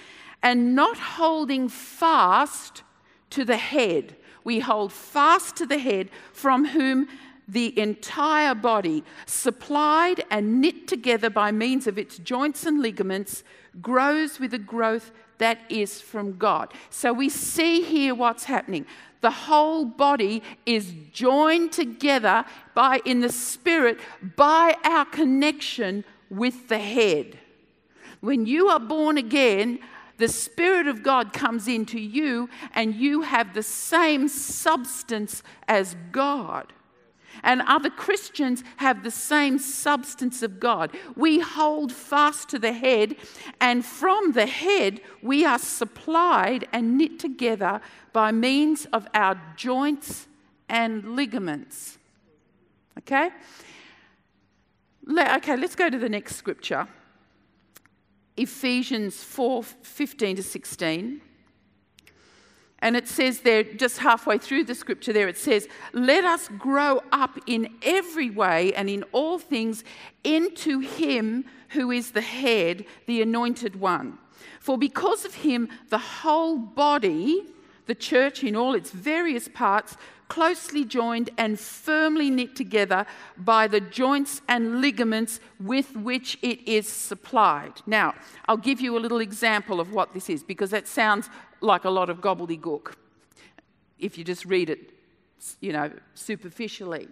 and 0.42 0.74
not 0.74 0.98
holding 0.98 1.68
fast 1.68 2.82
to 3.30 3.44
the 3.44 3.56
head. 3.56 4.16
We 4.42 4.58
hold 4.58 4.92
fast 4.92 5.54
to 5.56 5.66
the 5.66 5.78
head 5.78 6.08
from 6.32 6.64
whom 6.64 7.06
the 7.46 7.78
entire 7.78 8.56
body, 8.56 9.04
supplied 9.24 10.24
and 10.32 10.60
knit 10.60 10.88
together 10.88 11.30
by 11.30 11.52
means 11.52 11.86
of 11.86 11.96
its 11.96 12.18
joints 12.18 12.66
and 12.66 12.82
ligaments, 12.82 13.44
grows 13.80 14.40
with 14.40 14.52
a 14.52 14.58
growth 14.58 15.12
that 15.38 15.60
is 15.68 16.00
from 16.00 16.36
God. 16.38 16.74
So 16.90 17.12
we 17.12 17.28
see 17.28 17.82
here 17.82 18.16
what's 18.16 18.44
happening. 18.44 18.84
The 19.20 19.30
whole 19.30 19.84
body 19.84 20.42
is 20.66 20.92
joined 21.12 21.70
together 21.70 22.44
by 22.74 23.00
in 23.04 23.20
the 23.20 23.32
spirit 23.32 24.00
by 24.36 24.76
our 24.82 25.04
connection 25.04 26.04
with 26.30 26.68
the 26.68 26.78
head. 26.78 27.38
When 28.20 28.46
you 28.46 28.68
are 28.68 28.80
born 28.80 29.18
again, 29.18 29.78
the 30.18 30.28
Spirit 30.28 30.88
of 30.88 31.02
God 31.02 31.32
comes 31.32 31.68
into 31.68 32.00
you, 32.00 32.48
and 32.74 32.94
you 32.94 33.22
have 33.22 33.54
the 33.54 33.62
same 33.62 34.28
substance 34.28 35.42
as 35.68 35.96
God. 36.10 36.72
And 37.44 37.62
other 37.62 37.90
Christians 37.90 38.64
have 38.78 39.04
the 39.04 39.12
same 39.12 39.60
substance 39.60 40.42
of 40.42 40.58
God. 40.58 40.90
We 41.14 41.38
hold 41.38 41.92
fast 41.92 42.48
to 42.48 42.58
the 42.58 42.72
head, 42.72 43.14
and 43.60 43.84
from 43.84 44.32
the 44.32 44.46
head, 44.46 45.00
we 45.22 45.44
are 45.44 45.58
supplied 45.58 46.66
and 46.72 46.98
knit 46.98 47.20
together 47.20 47.80
by 48.12 48.32
means 48.32 48.86
of 48.86 49.06
our 49.14 49.40
joints 49.56 50.26
and 50.68 51.14
ligaments. 51.14 51.98
Okay? 52.98 53.30
Okay, 55.08 55.56
let's 55.56 55.74
go 55.74 55.88
to 55.88 55.98
the 55.98 56.08
next 56.08 56.36
scripture. 56.36 56.86
Ephesians 58.36 59.22
4 59.22 59.62
15 59.62 60.36
to 60.36 60.42
16. 60.42 61.20
And 62.80 62.96
it 62.96 63.08
says 63.08 63.40
there, 63.40 63.64
just 63.64 63.98
halfway 63.98 64.38
through 64.38 64.64
the 64.64 64.74
scripture, 64.74 65.12
there 65.12 65.26
it 65.26 65.36
says, 65.36 65.68
Let 65.92 66.24
us 66.24 66.48
grow 66.48 67.02
up 67.10 67.38
in 67.46 67.74
every 67.82 68.30
way 68.30 68.72
and 68.74 68.88
in 68.88 69.02
all 69.10 69.38
things 69.38 69.82
into 70.22 70.78
Him 70.78 71.44
who 71.70 71.90
is 71.90 72.12
the 72.12 72.20
head, 72.20 72.84
the 73.06 73.20
anointed 73.20 73.80
one. 73.80 74.18
For 74.60 74.78
because 74.78 75.24
of 75.24 75.34
Him, 75.34 75.68
the 75.88 75.98
whole 75.98 76.56
body, 76.56 77.42
the 77.86 77.96
church 77.96 78.44
in 78.44 78.54
all 78.54 78.74
its 78.74 78.92
various 78.92 79.48
parts, 79.48 79.96
closely 80.28 80.84
joined 80.84 81.30
and 81.38 81.58
firmly 81.58 82.30
knit 82.30 82.54
together 82.54 83.06
by 83.36 83.66
the 83.66 83.80
joints 83.80 84.42
and 84.48 84.80
ligaments 84.80 85.40
with 85.58 85.96
which 85.96 86.38
it 86.42 86.66
is 86.68 86.86
supplied. 86.86 87.72
Now, 87.86 88.14
I'll 88.46 88.56
give 88.56 88.80
you 88.80 88.96
a 88.96 89.00
little 89.00 89.20
example 89.20 89.80
of 89.80 89.92
what 89.92 90.12
this 90.12 90.28
is 90.28 90.42
because 90.42 90.70
that 90.70 90.86
sounds 90.86 91.28
like 91.60 91.84
a 91.84 91.90
lot 91.90 92.10
of 92.10 92.20
gobbledygook 92.20 92.94
if 93.98 94.16
you 94.16 94.24
just 94.24 94.44
read 94.44 94.70
it, 94.70 94.92
you 95.60 95.72
know, 95.72 95.90
superficially. 96.14 97.08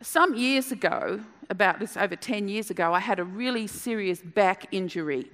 Some 0.00 0.34
years 0.34 0.72
ago, 0.72 1.20
about 1.48 1.78
this 1.78 1.96
over 1.96 2.16
10 2.16 2.48
years 2.48 2.70
ago, 2.70 2.92
I 2.92 2.98
had 2.98 3.20
a 3.20 3.24
really 3.24 3.66
serious 3.68 4.20
back 4.20 4.66
injury. 4.72 5.30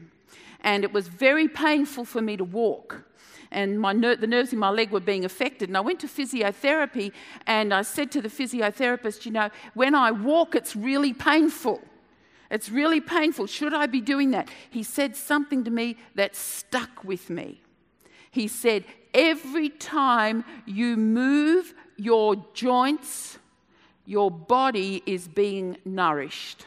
And 0.61 0.85
it 0.85 0.93
was 0.93 1.09
very 1.09 1.49
painful 1.49 2.05
for 2.05 2.21
me 2.21 2.37
to 2.37 2.45
walk 2.45 3.05
and 3.51 3.81
my 3.81 3.93
ner- 3.93 4.17
the 4.17 4.27
nerves 4.27 4.53
in 4.53 4.59
my 4.59 4.71
leg 4.71 4.91
were 4.91 5.01
being 5.01 5.25
affected. 5.25 5.69
And 5.69 5.77
I 5.77 5.81
went 5.81 6.01
to 6.01 6.07
physiotherapy 6.07 7.13
and 7.47 7.73
I 7.73 7.83
said 7.83 8.11
to 8.13 8.21
the 8.21 8.29
physiotherapist, 8.29 9.25
you 9.25 9.33
know, 9.33 9.51
when 9.75 9.95
I 9.95 10.11
walk, 10.11 10.55
it's 10.55 10.77
really 10.77 11.13
painful. 11.13 11.83
It's 12.51 12.71
really 12.71 13.01
painful. 13.01 13.47
Should 13.47 13.75
I 13.75 13.87
be 13.87 14.01
doing 14.01 14.31
that? 14.31 14.49
He 14.71 14.83
said 14.83 15.17
something 15.17 15.65
to 15.65 15.71
me 15.71 15.97
that 16.15 16.35
stuck 16.35 17.05
with 17.05 17.29
me. 17.31 17.61
He 18.31 18.49
said, 18.49 18.85
Every 19.15 19.71
time 19.71 20.45
you 20.67 20.97
move 20.97 21.75
your 21.97 22.37
joints, 22.55 23.39
your 24.05 24.31
body 24.31 25.03
is 25.07 25.29
being 25.29 25.77
nourished. 25.85 26.67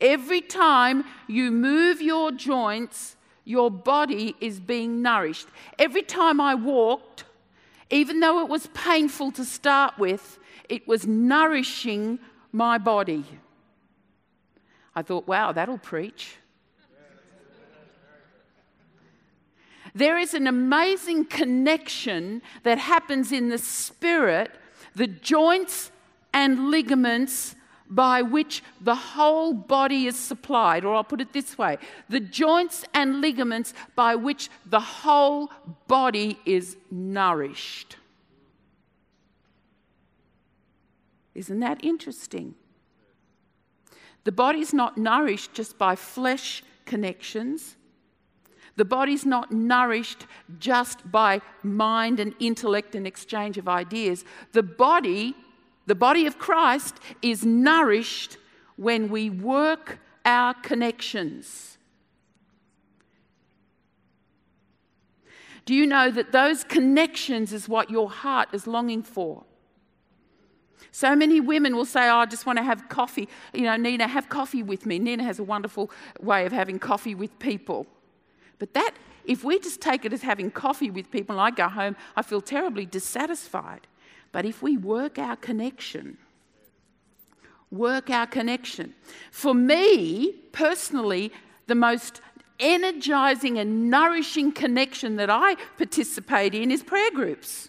Every 0.00 0.40
time 0.40 1.04
you 1.26 1.50
move 1.50 2.02
your 2.02 2.30
joints, 2.30 3.16
your 3.44 3.70
body 3.70 4.34
is 4.40 4.60
being 4.60 5.02
nourished. 5.02 5.48
Every 5.78 6.02
time 6.02 6.40
I 6.40 6.54
walked, 6.54 7.24
even 7.90 8.20
though 8.20 8.40
it 8.40 8.48
was 8.48 8.68
painful 8.68 9.32
to 9.32 9.44
start 9.44 9.98
with, 9.98 10.38
it 10.68 10.88
was 10.88 11.06
nourishing 11.06 12.18
my 12.52 12.78
body. 12.78 13.24
I 14.94 15.02
thought, 15.02 15.26
wow, 15.26 15.52
that'll 15.52 15.78
preach. 15.78 16.36
There 19.94 20.18
is 20.18 20.34
an 20.34 20.46
amazing 20.46 21.26
connection 21.26 22.42
that 22.64 22.78
happens 22.78 23.30
in 23.30 23.48
the 23.48 23.58
spirit, 23.58 24.50
the 24.94 25.06
joints 25.06 25.92
and 26.32 26.70
ligaments 26.70 27.54
by 27.88 28.22
which 28.22 28.62
the 28.80 28.94
whole 28.94 29.52
body 29.52 30.06
is 30.06 30.18
supplied, 30.18 30.84
or 30.84 30.94
I'll 30.94 31.04
put 31.04 31.20
it 31.20 31.32
this 31.32 31.58
way 31.58 31.78
the 32.08 32.20
joints 32.20 32.84
and 32.94 33.20
ligaments 33.20 33.74
by 33.94 34.14
which 34.14 34.50
the 34.66 34.80
whole 34.80 35.50
body 35.86 36.38
is 36.44 36.76
nourished. 36.90 37.96
Isn't 41.34 41.60
that 41.60 41.84
interesting? 41.84 42.54
The 44.22 44.32
body's 44.32 44.72
not 44.72 44.96
nourished 44.96 45.52
just 45.52 45.76
by 45.76 45.96
flesh 45.96 46.62
connections. 46.86 47.76
The 48.76 48.84
body's 48.84 49.24
not 49.26 49.52
nourished 49.52 50.26
just 50.58 51.10
by 51.10 51.40
mind 51.62 52.18
and 52.18 52.34
intellect 52.40 52.94
and 52.94 53.06
exchange 53.06 53.58
of 53.58 53.68
ideas. 53.68 54.24
The 54.52 54.62
body 54.62 55.36
the 55.86 55.94
body 55.94 56.26
of 56.26 56.38
Christ 56.38 56.98
is 57.22 57.44
nourished 57.44 58.36
when 58.76 59.08
we 59.08 59.30
work 59.30 59.98
our 60.24 60.54
connections. 60.54 61.78
Do 65.64 65.74
you 65.74 65.86
know 65.86 66.10
that 66.10 66.32
those 66.32 66.64
connections 66.64 67.52
is 67.52 67.68
what 67.68 67.90
your 67.90 68.10
heart 68.10 68.48
is 68.52 68.66
longing 68.66 69.02
for? 69.02 69.44
So 70.90 71.16
many 71.16 71.40
women 71.40 71.74
will 71.74 71.86
say, 71.86 72.08
Oh, 72.08 72.18
I 72.18 72.26
just 72.26 72.46
want 72.46 72.58
to 72.58 72.62
have 72.62 72.88
coffee. 72.88 73.28
You 73.52 73.62
know, 73.62 73.76
Nina, 73.76 74.06
have 74.06 74.28
coffee 74.28 74.62
with 74.62 74.86
me. 74.86 74.98
Nina 74.98 75.24
has 75.24 75.38
a 75.38 75.42
wonderful 75.42 75.90
way 76.20 76.46
of 76.46 76.52
having 76.52 76.78
coffee 76.78 77.14
with 77.14 77.36
people. 77.38 77.86
But 78.58 78.74
that, 78.74 78.92
if 79.24 79.42
we 79.42 79.58
just 79.58 79.80
take 79.80 80.04
it 80.04 80.12
as 80.12 80.22
having 80.22 80.50
coffee 80.50 80.90
with 80.90 81.10
people 81.10 81.38
and 81.38 81.40
I 81.40 81.50
go 81.50 81.68
home, 81.68 81.96
I 82.14 82.22
feel 82.22 82.40
terribly 82.40 82.86
dissatisfied. 82.86 83.86
But 84.34 84.44
if 84.44 84.62
we 84.62 84.76
work 84.76 85.16
our 85.16 85.36
connection, 85.36 86.18
work 87.70 88.10
our 88.10 88.26
connection. 88.26 88.92
For 89.30 89.54
me, 89.54 90.32
personally, 90.50 91.30
the 91.68 91.76
most 91.76 92.20
energizing 92.58 93.60
and 93.60 93.88
nourishing 93.88 94.50
connection 94.50 95.14
that 95.16 95.30
I 95.30 95.54
participate 95.76 96.52
in 96.52 96.72
is 96.72 96.82
prayer 96.82 97.12
groups. 97.12 97.68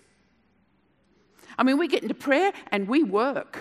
I 1.55 1.61
mean, 1.61 1.77
we 1.77 1.87
get 1.87 2.01
into 2.01 2.15
prayer 2.15 2.51
and 2.71 2.87
we 2.87 3.03
work. 3.03 3.59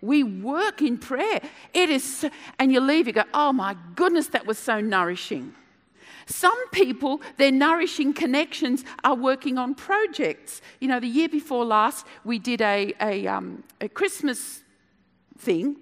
We 0.00 0.22
work 0.22 0.80
in 0.80 0.96
prayer. 0.96 1.42
It 1.74 1.90
is, 1.90 2.24
and 2.58 2.72
you 2.72 2.80
leave, 2.80 3.06
you 3.08 3.12
go, 3.12 3.24
oh 3.34 3.52
my 3.52 3.76
goodness, 3.94 4.28
that 4.28 4.46
was 4.46 4.56
so 4.56 4.80
nourishing. 4.80 5.54
Some 6.26 6.68
people, 6.70 7.22
their 7.36 7.52
nourishing 7.52 8.12
connections 8.12 8.84
are 9.04 9.14
working 9.14 9.58
on 9.58 9.76
projects. 9.76 10.60
You 10.80 10.88
know, 10.88 10.98
the 10.98 11.06
year 11.06 11.28
before 11.28 11.64
last, 11.64 12.04
we 12.24 12.40
did 12.40 12.60
a, 12.60 12.92
a, 13.00 13.26
um, 13.28 13.62
a 13.80 13.88
Christmas 13.88 14.64
thing, 15.38 15.76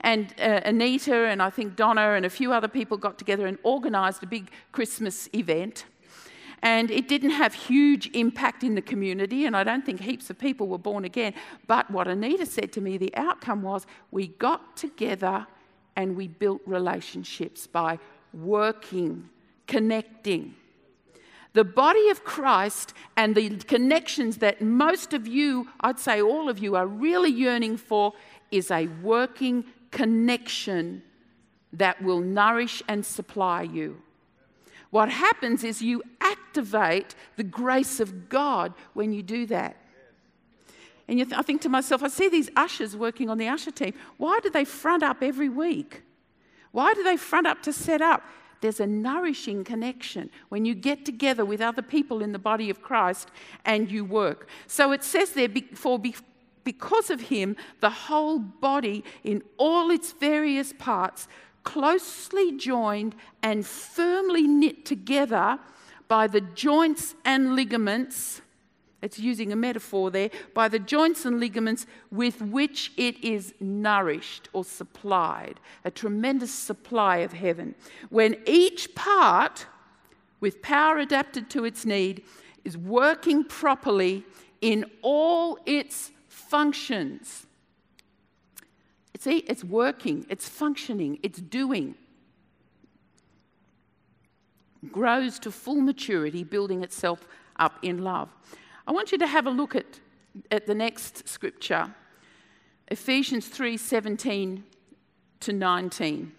and 0.00 0.34
uh, 0.40 0.60
Anita 0.64 1.14
and 1.26 1.40
I 1.40 1.50
think 1.50 1.76
Donna 1.76 2.12
and 2.12 2.26
a 2.26 2.30
few 2.30 2.52
other 2.52 2.68
people 2.68 2.96
got 2.96 3.18
together 3.18 3.46
and 3.46 3.56
organised 3.64 4.22
a 4.22 4.26
big 4.26 4.50
Christmas 4.72 5.28
event. 5.32 5.84
And 6.60 6.90
it 6.90 7.06
didn't 7.06 7.30
have 7.30 7.54
huge 7.54 8.10
impact 8.14 8.64
in 8.64 8.74
the 8.74 8.82
community, 8.82 9.46
and 9.46 9.56
I 9.56 9.62
don't 9.62 9.86
think 9.86 10.00
heaps 10.00 10.28
of 10.28 10.38
people 10.38 10.66
were 10.66 10.78
born 10.78 11.04
again. 11.04 11.34
But 11.68 11.88
what 11.88 12.08
Anita 12.08 12.46
said 12.46 12.72
to 12.72 12.80
me, 12.80 12.98
the 12.98 13.14
outcome 13.16 13.62
was 13.62 13.86
we 14.10 14.26
got 14.26 14.76
together 14.76 15.46
and 15.94 16.16
we 16.16 16.26
built 16.26 16.62
relationships 16.66 17.68
by 17.68 18.00
working 18.32 19.28
connecting. 19.68 20.56
The 21.52 21.64
body 21.64 22.08
of 22.10 22.24
Christ 22.24 22.92
and 23.16 23.34
the 23.34 23.50
connections 23.50 24.38
that 24.38 24.60
most 24.60 25.14
of 25.14 25.28
you, 25.28 25.68
I'd 25.80 25.98
say 25.98 26.20
all 26.20 26.48
of 26.48 26.58
you, 26.58 26.74
are 26.74 26.86
really 26.86 27.30
yearning 27.30 27.76
for 27.76 28.12
is 28.50 28.70
a 28.70 28.86
working 29.02 29.64
connection 29.90 31.02
that 31.72 32.02
will 32.02 32.20
nourish 32.20 32.82
and 32.88 33.04
supply 33.04 33.62
you. 33.62 34.02
What 34.90 35.10
happens 35.10 35.64
is 35.64 35.82
you 35.82 36.02
activate 36.20 37.14
the 37.36 37.44
grace 37.44 38.00
of 38.00 38.28
God 38.28 38.72
when 38.94 39.12
you 39.12 39.22
do 39.22 39.46
that. 39.46 39.76
And 41.06 41.18
th- 41.18 41.32
I 41.32 41.42
think 41.42 41.62
to 41.62 41.68
myself, 41.68 42.02
I 42.02 42.08
see 42.08 42.28
these 42.28 42.50
ushers 42.56 42.96
working 42.96 43.28
on 43.30 43.38
the 43.38 43.48
usher 43.48 43.70
team. 43.70 43.94
Why 44.18 44.40
do 44.42 44.50
they 44.50 44.64
front 44.64 45.02
up 45.02 45.22
every 45.22 45.48
week? 45.48 46.02
Why 46.72 46.94
do 46.94 47.02
they 47.02 47.16
front 47.16 47.46
up 47.46 47.62
to 47.62 47.72
set 47.72 48.02
up? 48.02 48.22
There's 48.60 48.80
a 48.80 48.86
nourishing 48.86 49.64
connection 49.64 50.30
when 50.48 50.64
you 50.64 50.74
get 50.74 51.04
together 51.04 51.44
with 51.44 51.60
other 51.60 51.82
people 51.82 52.22
in 52.22 52.32
the 52.32 52.38
body 52.38 52.70
of 52.70 52.82
Christ 52.82 53.30
and 53.64 53.90
you 53.90 54.04
work. 54.04 54.48
So 54.66 54.92
it 54.92 55.04
says 55.04 55.30
there, 55.32 55.48
for 55.74 56.00
because 56.64 57.10
of 57.10 57.20
him, 57.22 57.56
the 57.80 57.90
whole 57.90 58.38
body 58.38 59.04
in 59.24 59.42
all 59.56 59.90
its 59.90 60.12
various 60.12 60.72
parts, 60.72 61.28
closely 61.64 62.56
joined 62.56 63.14
and 63.42 63.66
firmly 63.66 64.46
knit 64.46 64.84
together 64.84 65.58
by 66.08 66.26
the 66.26 66.40
joints 66.40 67.14
and 67.24 67.54
ligaments 67.54 68.40
it's 69.00 69.18
using 69.18 69.52
a 69.52 69.56
metaphor 69.56 70.10
there, 70.10 70.30
by 70.54 70.68
the 70.68 70.78
joints 70.78 71.24
and 71.24 71.38
ligaments 71.38 71.86
with 72.10 72.42
which 72.42 72.92
it 72.96 73.22
is 73.22 73.54
nourished 73.60 74.48
or 74.52 74.64
supplied, 74.64 75.60
a 75.84 75.90
tremendous 75.90 76.52
supply 76.52 77.18
of 77.18 77.32
heaven. 77.32 77.74
When 78.10 78.36
each 78.44 78.94
part, 78.94 79.66
with 80.40 80.62
power 80.62 80.98
adapted 80.98 81.48
to 81.50 81.64
its 81.64 81.86
need, 81.86 82.24
is 82.64 82.76
working 82.76 83.44
properly 83.44 84.24
in 84.60 84.84
all 85.02 85.58
its 85.64 86.10
functions. 86.28 87.46
It's, 89.14 89.26
it's 89.26 89.62
working, 89.62 90.26
it's 90.28 90.48
functioning, 90.48 91.18
it's 91.22 91.40
doing. 91.40 91.94
Grows 94.90 95.38
to 95.40 95.50
full 95.50 95.80
maturity, 95.80 96.44
building 96.44 96.82
itself 96.82 97.26
up 97.56 97.78
in 97.82 98.02
love. 98.02 98.28
I 98.88 98.92
want 98.92 99.12
you 99.12 99.18
to 99.18 99.26
have 99.26 99.46
a 99.46 99.50
look 99.50 99.76
at, 99.76 100.00
at 100.50 100.66
the 100.66 100.74
next 100.74 101.28
scripture, 101.28 101.94
Ephesians 102.90 103.46
3 103.46 103.76
17 103.76 104.64
to 105.40 105.52
19. 105.52 106.32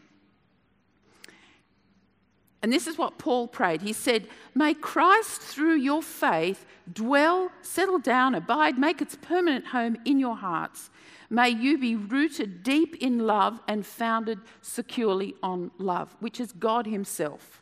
And 2.64 2.74
this 2.74 2.88
is 2.88 2.98
what 2.98 3.20
Paul 3.20 3.48
prayed. 3.48 3.84
He 3.84 3.94
said, 3.94 4.28
May 4.56 4.74
Christ, 4.74 5.42
through 5.42 5.76
your 5.76 6.02
faith, 6.02 6.66
dwell, 6.92 7.52
settle 7.62 8.00
down, 8.00 8.34
abide, 8.34 8.80
make 8.80 9.00
its 9.00 9.16
permanent 9.16 9.68
home 9.68 9.98
in 10.04 10.20
your 10.20 10.36
hearts. 10.36 10.90
May 11.30 11.50
you 11.50 11.78
be 11.78 11.96
rooted 11.96 12.64
deep 12.64 12.96
in 12.96 13.28
love 13.28 13.60
and 13.68 13.86
founded 13.86 14.40
securely 14.62 15.36
on 15.44 15.70
love, 15.78 16.16
which 16.20 16.40
is 16.40 16.52
God 16.52 16.88
Himself. 16.88 17.62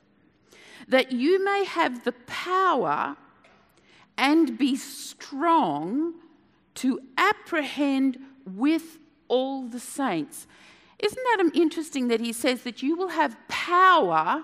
That 0.88 1.12
you 1.12 1.44
may 1.44 1.66
have 1.66 2.06
the 2.06 2.14
power 2.26 3.18
and 4.18 4.58
be 4.58 4.76
strong 4.76 6.16
to 6.76 7.00
apprehend 7.18 8.18
with 8.46 8.98
all 9.28 9.64
the 9.64 9.80
saints. 9.80 10.48
Isn't 11.00 11.24
that 11.24 11.52
interesting 11.54 12.08
that 12.08 12.20
he 12.20 12.34
says 12.34 12.64
that 12.64 12.82
you 12.82 12.96
will 12.96 13.10
have 13.10 13.38
power? 13.48 14.44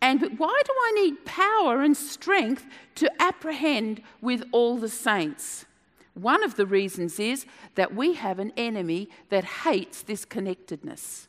And 0.00 0.20
but 0.20 0.38
why 0.38 0.60
do 0.64 0.72
I 0.72 0.92
need 0.92 1.24
power 1.24 1.82
and 1.82 1.96
strength 1.96 2.66
to 2.96 3.10
apprehend 3.20 4.02
with 4.20 4.44
all 4.52 4.76
the 4.76 4.88
saints? 4.88 5.66
One 6.14 6.42
of 6.42 6.56
the 6.56 6.66
reasons 6.66 7.20
is 7.20 7.46
that 7.76 7.94
we 7.94 8.14
have 8.14 8.38
an 8.38 8.52
enemy 8.56 9.08
that 9.28 9.44
hates 9.44 10.02
this 10.02 10.24
connectedness. 10.24 11.28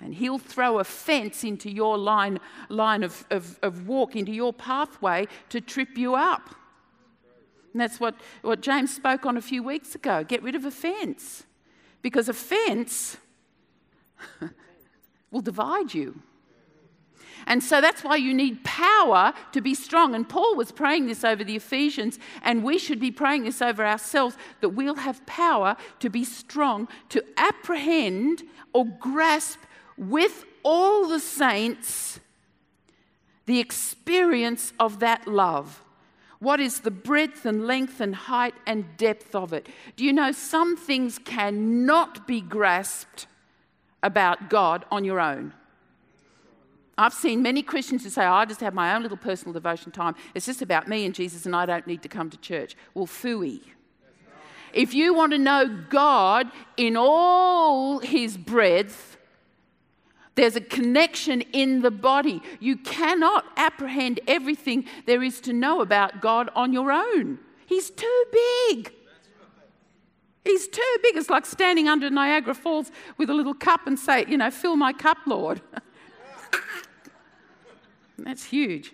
And 0.00 0.14
he'll 0.14 0.38
throw 0.38 0.78
a 0.78 0.84
fence 0.84 1.42
into 1.42 1.70
your 1.70 1.98
line, 1.98 2.38
line 2.68 3.02
of, 3.02 3.26
of, 3.30 3.58
of 3.62 3.88
walk, 3.88 4.14
into 4.14 4.32
your 4.32 4.52
pathway 4.52 5.26
to 5.48 5.60
trip 5.60 5.98
you 5.98 6.14
up. 6.14 6.54
And 7.72 7.80
that's 7.80 7.98
what, 7.98 8.14
what 8.42 8.60
James 8.60 8.94
spoke 8.94 9.26
on 9.26 9.36
a 9.36 9.42
few 9.42 9.62
weeks 9.62 9.94
ago. 9.94 10.24
Get 10.24 10.42
rid 10.42 10.54
of 10.54 10.64
a 10.64 10.70
fence. 10.70 11.44
Because 12.00 12.28
a 12.28 12.32
fence 12.32 13.16
will 15.30 15.40
divide 15.40 15.94
you. 15.94 16.22
And 17.46 17.62
so 17.62 17.80
that's 17.80 18.04
why 18.04 18.16
you 18.16 18.34
need 18.34 18.62
power 18.62 19.32
to 19.52 19.60
be 19.60 19.74
strong. 19.74 20.14
And 20.14 20.28
Paul 20.28 20.54
was 20.54 20.70
praying 20.70 21.06
this 21.06 21.24
over 21.24 21.42
the 21.42 21.56
Ephesians, 21.56 22.18
and 22.42 22.62
we 22.62 22.78
should 22.78 23.00
be 23.00 23.10
praying 23.10 23.44
this 23.44 23.62
over 23.62 23.86
ourselves 23.86 24.36
that 24.60 24.70
we'll 24.70 24.96
have 24.96 25.24
power 25.24 25.76
to 26.00 26.10
be 26.10 26.24
strong, 26.24 26.88
to 27.08 27.24
apprehend 27.36 28.42
or 28.72 28.84
grasp 28.84 29.60
with 29.98 30.44
all 30.62 31.08
the 31.08 31.20
saints 31.20 32.20
the 33.48 33.60
experience 33.60 34.74
of 34.78 35.00
that 35.00 35.26
love. 35.26 35.82
What 36.38 36.60
is 36.60 36.80
the 36.80 36.90
breadth 36.90 37.46
and 37.46 37.66
length 37.66 37.98
and 37.98 38.14
height 38.14 38.54
and 38.66 38.84
depth 38.98 39.34
of 39.34 39.54
it? 39.54 39.66
Do 39.96 40.04
you 40.04 40.12
know 40.12 40.32
some 40.32 40.76
things 40.76 41.18
cannot 41.18 42.26
be 42.26 42.42
grasped 42.42 43.26
about 44.02 44.50
God 44.50 44.84
on 44.90 45.02
your 45.02 45.18
own? 45.18 45.54
I've 46.98 47.14
seen 47.14 47.42
many 47.42 47.62
Christians 47.62 48.04
who 48.04 48.10
say, 48.10 48.26
oh, 48.26 48.32
I 48.32 48.44
just 48.44 48.60
have 48.60 48.74
my 48.74 48.94
own 48.94 49.02
little 49.02 49.16
personal 49.16 49.54
devotion 49.54 49.92
time. 49.92 50.14
It's 50.34 50.44
just 50.44 50.60
about 50.60 50.86
me 50.86 51.06
and 51.06 51.14
Jesus, 51.14 51.46
and 51.46 51.56
I 51.56 51.64
don't 51.64 51.86
need 51.86 52.02
to 52.02 52.08
come 52.08 52.28
to 52.28 52.36
church. 52.36 52.76
Well, 52.92 53.06
fooey. 53.06 53.62
If 54.74 54.92
you 54.92 55.14
want 55.14 55.32
to 55.32 55.38
know 55.38 55.84
God 55.88 56.50
in 56.76 56.98
all 56.98 58.00
his 58.00 58.36
breadth, 58.36 59.07
there's 60.38 60.54
a 60.54 60.60
connection 60.60 61.40
in 61.52 61.82
the 61.82 61.90
body. 61.90 62.40
You 62.60 62.76
cannot 62.76 63.44
apprehend 63.56 64.20
everything 64.28 64.84
there 65.04 65.20
is 65.20 65.40
to 65.42 65.52
know 65.52 65.80
about 65.80 66.20
God 66.20 66.48
on 66.54 66.72
your 66.72 66.92
own. 66.92 67.40
He's 67.66 67.90
too 67.90 68.24
big. 68.32 68.92
He's 70.44 70.68
too 70.68 70.96
big. 71.02 71.16
It's 71.16 71.28
like 71.28 71.44
standing 71.44 71.88
under 71.88 72.08
Niagara 72.08 72.54
Falls 72.54 72.92
with 73.16 73.30
a 73.30 73.34
little 73.34 73.52
cup 73.52 73.88
and 73.88 73.98
say, 73.98 74.26
you 74.28 74.38
know, 74.38 74.52
fill 74.52 74.76
my 74.76 74.92
cup, 74.92 75.18
Lord. 75.26 75.60
That's 78.18 78.44
huge. 78.44 78.92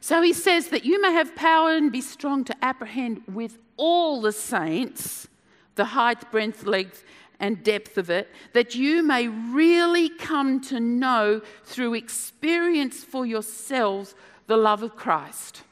So 0.00 0.22
he 0.22 0.32
says 0.32 0.68
that 0.68 0.86
you 0.86 1.02
may 1.02 1.12
have 1.12 1.36
power 1.36 1.72
and 1.72 1.92
be 1.92 2.00
strong 2.00 2.44
to 2.44 2.64
apprehend 2.64 3.24
with 3.28 3.58
all 3.76 4.22
the 4.22 4.32
saints 4.32 5.28
the 5.74 5.84
height, 5.84 6.28
breadth, 6.32 6.64
length, 6.64 7.04
and 7.40 7.62
depth 7.62 7.98
of 7.98 8.10
it, 8.10 8.28
that 8.52 8.74
you 8.74 9.02
may 9.02 9.28
really 9.28 10.08
come 10.08 10.60
to 10.60 10.80
know 10.80 11.40
through 11.64 11.94
experience 11.94 13.04
for 13.04 13.24
yourselves 13.24 14.14
the 14.46 14.56
love 14.56 14.82
of 14.82 14.96
Christ. 14.96 15.62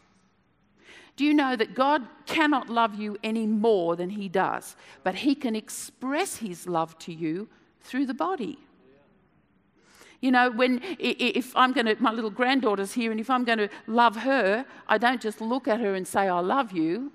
Do 1.17 1.25
you 1.25 1.33
know 1.33 1.57
that 1.57 1.75
God 1.75 2.07
cannot 2.27 2.69
love 2.69 2.95
you 2.95 3.17
any 3.25 3.47
more 3.47 3.97
than 3.97 4.11
He 4.11 4.29
does, 4.29 4.77
but 5.03 5.15
He 5.17 5.35
can 5.35 5.57
express 5.57 6.37
His 6.37 6.69
love 6.69 6.97
to 7.01 7.13
you 7.13 7.49
through 7.81 8.07
the 8.07 8.15
body? 8.15 8.59
You 10.21 10.31
know, 10.31 10.51
when 10.51 10.81
if 10.99 11.55
I'm 11.57 11.73
going 11.73 11.87
to, 11.87 11.97
my 12.01 12.13
little 12.13 12.31
granddaughter's 12.31 12.93
here, 12.93 13.11
and 13.11 13.21
if 13.21 13.31
I'm 13.31 13.45
going 13.45 13.59
to 13.59 13.69
love 13.87 14.17
her, 14.17 14.65
I 14.89 14.99
don't 14.99 15.21
just 15.21 15.41
look 15.41 15.69
at 15.69 15.81
her 15.81 15.95
and 15.95 16.07
say, 16.07 16.29
I 16.29 16.41
love 16.41 16.73
you. 16.73 17.13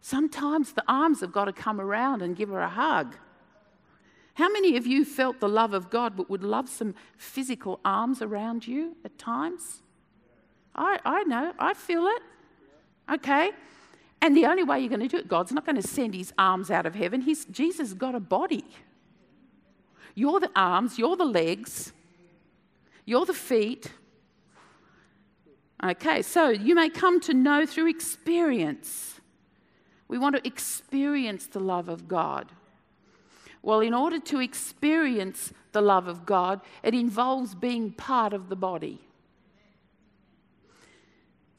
Sometimes 0.00 0.72
the 0.72 0.84
arms 0.88 1.20
have 1.20 1.32
got 1.32 1.46
to 1.46 1.52
come 1.52 1.80
around 1.80 2.22
and 2.22 2.36
give 2.36 2.48
her 2.48 2.60
a 2.60 2.68
hug. 2.68 3.16
How 4.40 4.48
many 4.48 4.78
of 4.78 4.86
you 4.86 5.04
felt 5.04 5.38
the 5.38 5.50
love 5.50 5.74
of 5.74 5.90
God 5.90 6.16
but 6.16 6.30
would 6.30 6.42
love 6.42 6.66
some 6.66 6.94
physical 7.18 7.78
arms 7.84 8.22
around 8.22 8.66
you 8.66 8.96
at 9.04 9.18
times? 9.18 9.82
I, 10.74 10.98
I 11.04 11.24
know, 11.24 11.52
I 11.58 11.74
feel 11.74 12.06
it. 12.06 12.22
Okay? 13.12 13.50
And 14.22 14.34
the 14.34 14.46
only 14.46 14.62
way 14.62 14.80
you're 14.80 14.88
going 14.88 15.02
to 15.02 15.08
do 15.08 15.18
it, 15.18 15.28
God's 15.28 15.52
not 15.52 15.66
going 15.66 15.76
to 15.76 15.86
send 15.86 16.14
his 16.14 16.32
arms 16.38 16.70
out 16.70 16.86
of 16.86 16.94
heaven. 16.94 17.20
He's, 17.20 17.44
Jesus 17.44 17.92
got 17.92 18.14
a 18.14 18.20
body. 18.20 18.64
You're 20.14 20.40
the 20.40 20.50
arms, 20.56 20.98
you're 20.98 21.16
the 21.16 21.26
legs. 21.26 21.92
You're 23.04 23.26
the 23.26 23.34
feet. 23.34 23.92
Okay, 25.84 26.22
so 26.22 26.48
you 26.48 26.74
may 26.74 26.88
come 26.88 27.20
to 27.20 27.34
know 27.34 27.66
through 27.66 27.90
experience. 27.90 29.20
We 30.08 30.16
want 30.16 30.34
to 30.36 30.46
experience 30.46 31.46
the 31.46 31.60
love 31.60 31.90
of 31.90 32.08
God. 32.08 32.50
Well, 33.62 33.80
in 33.80 33.94
order 33.94 34.18
to 34.18 34.40
experience 34.40 35.52
the 35.72 35.82
love 35.82 36.08
of 36.08 36.24
God, 36.24 36.60
it 36.82 36.94
involves 36.94 37.54
being 37.54 37.92
part 37.92 38.32
of 38.32 38.48
the 38.48 38.56
body. 38.56 39.00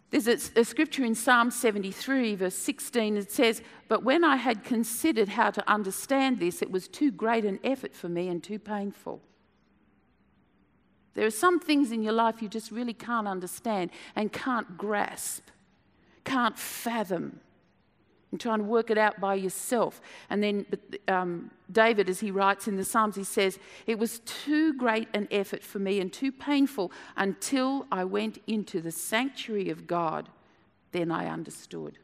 There's 0.09 0.27
a, 0.27 0.59
a, 0.59 0.65
scripture 0.65 1.05
in 1.05 1.15
Psalm 1.15 1.51
73, 1.51 2.35
verse 2.35 2.55
16, 2.55 3.15
that 3.15 3.31
says, 3.31 3.61
But 3.87 4.03
when 4.03 4.25
I 4.25 4.35
had 4.35 4.65
considered 4.65 5.29
how 5.29 5.51
to 5.51 5.69
understand 5.71 6.39
this, 6.39 6.61
it 6.61 6.69
was 6.69 6.89
too 6.89 7.11
great 7.11 7.45
an 7.45 7.59
effort 7.63 7.95
for 7.95 8.09
me 8.09 8.27
and 8.27 8.43
too 8.43 8.59
painful. 8.59 9.21
There 11.13 11.25
are 11.25 11.31
some 11.31 11.61
things 11.61 11.93
in 11.93 12.03
your 12.03 12.13
life 12.13 12.41
you 12.41 12.49
just 12.49 12.71
really 12.71 12.93
can't 12.93 13.27
understand 13.27 13.91
and 14.13 14.33
can't 14.33 14.77
grasp, 14.77 15.43
can't 16.25 16.57
fathom, 16.57 17.39
and 18.31 18.39
try 18.39 18.53
and 18.53 18.67
work 18.67 18.89
it 18.89 18.97
out 18.97 19.19
by 19.19 19.35
yourself. 19.35 20.01
And 20.29 20.41
then 20.41 20.65
um, 21.07 21.51
David, 21.71 22.09
as 22.09 22.21
he 22.21 22.31
writes 22.31 22.67
in 22.67 22.77
the 22.77 22.85
Psalms, 22.85 23.15
he 23.15 23.23
says, 23.23 23.59
It 23.85 23.99
was 23.99 24.19
too 24.19 24.73
great 24.73 25.09
an 25.13 25.27
effort 25.31 25.63
for 25.63 25.79
me 25.79 25.99
and 25.99 26.11
too 26.11 26.31
painful 26.31 26.91
until 27.17 27.85
I 27.91 28.05
went 28.05 28.41
into 28.47 28.81
the 28.81 28.91
sanctuary 28.91 29.69
of 29.69 29.85
God. 29.85 30.29
Then 30.91 31.11
I 31.11 31.27
understood. 31.27 31.99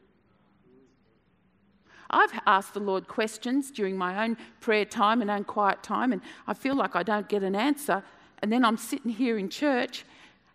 I've 2.10 2.32
asked 2.46 2.74
the 2.74 2.80
Lord 2.80 3.06
questions 3.06 3.70
during 3.70 3.96
my 3.96 4.24
own 4.24 4.36
prayer 4.60 4.84
time 4.84 5.20
and 5.20 5.30
own 5.30 5.44
quiet 5.44 5.82
time, 5.82 6.12
and 6.12 6.22
I 6.46 6.54
feel 6.54 6.74
like 6.74 6.96
I 6.96 7.02
don't 7.02 7.28
get 7.28 7.42
an 7.42 7.54
answer. 7.54 8.02
And 8.40 8.52
then 8.52 8.64
I'm 8.64 8.76
sitting 8.76 9.10
here 9.10 9.36
in 9.36 9.50
church, 9.50 10.04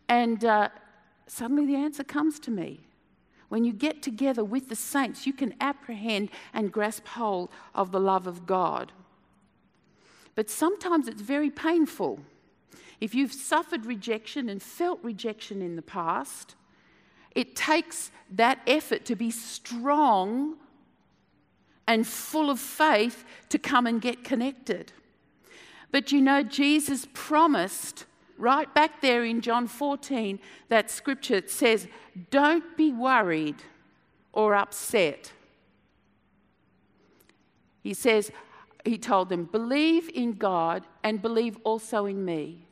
and 0.08 0.44
uh, 0.44 0.70
suddenly 1.28 1.66
the 1.66 1.76
answer 1.76 2.04
comes 2.04 2.40
to 2.42 2.52
me. 2.52 2.80
When 3.54 3.66
you 3.66 3.72
get 3.72 4.02
together 4.02 4.44
with 4.44 4.70
the 4.70 4.76
saints, 4.76 5.28
you 5.28 5.32
can 5.32 5.54
apprehend 5.62 6.32
and 6.56 6.72
grasp 6.72 7.06
hold 7.06 7.52
of 7.76 7.92
the 7.92 8.00
love 8.00 8.26
of 8.26 8.48
God. 8.48 8.92
But 10.34 10.50
sometimes 10.50 11.08
it's 11.08 11.22
very 11.22 11.52
painful. 11.52 12.22
If 13.00 13.14
you've 13.14 13.32
suffered 13.32 13.86
rejection 13.86 14.50
and 14.50 14.60
felt 14.60 15.04
rejection 15.04 15.62
in 15.62 15.76
the 15.76 15.84
past, 15.84 16.56
it 17.36 17.56
takes 17.56 18.10
that 18.32 18.58
effort 18.66 19.06
to 19.06 19.16
be 19.16 19.30
strong 19.30 20.56
and 21.88 22.08
full 22.08 22.50
of 22.50 22.60
faith 22.60 23.24
to 23.50 23.60
come 23.60 23.86
and 23.86 24.02
get 24.02 24.24
connected. 24.24 24.94
But 25.92 26.12
you 26.12 26.22
know, 26.22 26.42
Jesus 26.42 27.08
promised 27.14 28.06
right 28.38 28.74
back 28.74 29.02
there 29.02 29.24
in 29.24 29.42
John 29.42 29.68
14 29.68 30.40
that 30.70 30.90
scripture 30.90 31.44
says, 31.48 31.88
Don't 32.30 32.76
be 32.78 32.92
worried 32.92 33.64
or 34.32 34.56
upset. 34.56 35.32
He 37.82 37.94
says, 37.94 38.32
He 38.86 38.98
told 38.98 39.30
them, 39.30 39.46
Believe 39.46 40.10
in 40.14 40.34
God 40.34 40.86
and 41.04 41.22
believe 41.22 41.58
also 41.64 42.06
in 42.06 42.26
me. 42.26 42.68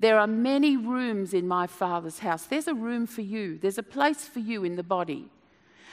There 0.00 0.18
are 0.18 0.26
many 0.26 0.78
rooms 0.78 1.34
in 1.34 1.46
my 1.46 1.66
Father's 1.66 2.20
house. 2.20 2.44
There's 2.44 2.68
a 2.68 2.74
room 2.74 3.06
for 3.06 3.20
you, 3.20 3.58
there's 3.58 3.78
a 3.78 3.82
place 3.82 4.24
for 4.24 4.40
you 4.40 4.64
in 4.64 4.76
the 4.76 4.82
body. 4.82 5.28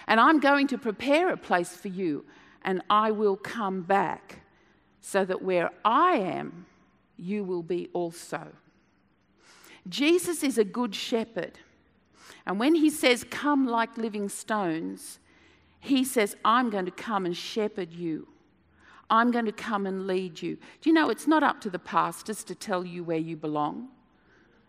And 0.08 0.22
I'm 0.22 0.40
going 0.40 0.68
to 0.68 0.78
prepare 0.78 1.30
a 1.34 1.38
place 1.38 1.76
for 1.76 1.90
you, 1.90 2.26
and 2.62 2.82
I 2.90 3.12
will 3.12 3.36
come 3.36 3.82
back 3.82 4.42
so 5.02 5.26
that 5.26 5.42
where 5.42 5.70
I 5.84 6.14
am, 6.14 6.66
you 7.18 7.44
will 7.44 7.64
be 7.64 7.90
also. 7.94 8.48
Jesus 9.90 10.44
is 10.44 10.58
a 10.58 10.64
good 10.64 10.94
shepherd. 10.94 11.60
And 12.46 12.60
when 12.60 12.76
he 12.76 12.90
says, 12.90 13.26
Come 13.30 13.68
like 13.68 13.98
living 13.98 14.30
stones, 14.30 15.20
he 15.80 16.04
says, 16.04 16.36
I'm 16.44 16.70
going 16.70 16.86
to 16.86 16.92
come 16.92 17.26
and 17.26 17.36
shepherd 17.36 17.94
you. 17.94 18.28
I'm 19.10 19.32
going 19.32 19.46
to 19.46 19.52
come 19.52 19.86
and 19.86 20.06
lead 20.08 20.42
you. 20.42 20.56
Do 20.82 20.90
you 20.90 20.94
know 20.94 21.10
it's 21.10 21.28
not 21.28 21.44
up 21.44 21.62
to 21.62 21.70
the 21.70 21.80
pastors 21.80 22.44
to 22.46 22.56
tell 22.56 22.86
you 22.86 23.04
where 23.04 23.18
you 23.18 23.38
belong? 23.38 23.90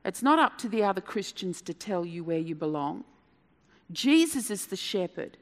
It's 0.05 0.23
not 0.23 0.39
up 0.39 0.59
to 0.59 0.69
the 0.69 0.85
other 0.85 1.01
Christians 1.01 1.61
to 1.63 1.75
tell 1.75 2.07
you 2.07 2.23
where 2.23 2.39
you 2.39 2.55
belong. 2.55 3.05
Jesus 3.91 4.51
is 4.51 4.67
the 4.67 4.77
shepherd, 4.77 5.37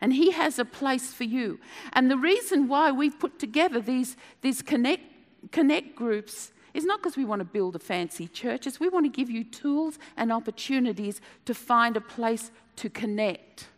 and 0.00 0.12
he 0.12 0.32
has 0.32 0.58
a 0.58 0.64
place 0.64 1.14
for 1.14 1.24
you. 1.24 1.60
And 1.92 2.10
the 2.10 2.16
reason 2.16 2.68
why 2.68 2.90
we've 2.90 3.18
put 3.18 3.38
together 3.38 3.80
these, 3.80 4.16
these 4.42 4.60
connect, 4.60 5.02
connect 5.50 5.96
groups 5.96 6.52
is 6.74 6.84
not 6.84 7.00
because 7.00 7.16
we 7.16 7.24
want 7.24 7.40
to 7.40 7.44
build 7.44 7.76
a 7.76 7.78
fancy 7.78 8.26
church, 8.28 8.66
it's 8.66 8.80
we 8.80 8.88
want 8.88 9.04
to 9.04 9.10
give 9.10 9.30
you 9.30 9.44
tools 9.44 9.98
and 10.16 10.32
opportunities 10.32 11.20
to 11.44 11.54
find 11.54 11.96
a 11.96 12.00
place 12.00 12.50
to 12.76 12.88
connect. 12.88 13.68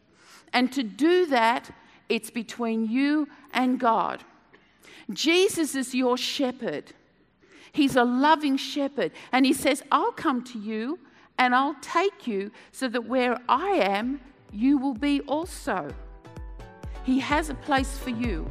And 0.52 0.72
to 0.72 0.82
do 0.82 1.26
that, 1.26 1.70
it's 2.08 2.30
between 2.30 2.88
you 2.88 3.28
and 3.52 3.80
God. 3.80 4.22
Jesus 5.10 5.74
is 5.74 5.94
your 5.94 6.16
shepherd. 6.16 6.92
He's 7.72 7.96
a 7.96 8.04
loving 8.04 8.56
shepherd. 8.56 9.12
And 9.32 9.44
he 9.44 9.52
says, 9.52 9.82
I'll 9.90 10.12
come 10.12 10.44
to 10.44 10.58
you 10.58 10.98
and 11.38 11.54
I'll 11.54 11.76
take 11.80 12.26
you 12.26 12.52
so 12.70 12.88
that 12.88 13.04
where 13.04 13.38
I 13.48 13.70
am, 13.70 14.20
you 14.52 14.78
will 14.78 14.94
be 14.94 15.20
also. 15.22 15.88
He 17.02 17.18
has 17.18 17.50
a 17.50 17.54
place 17.54 17.98
for 17.98 18.10
you. 18.10 18.50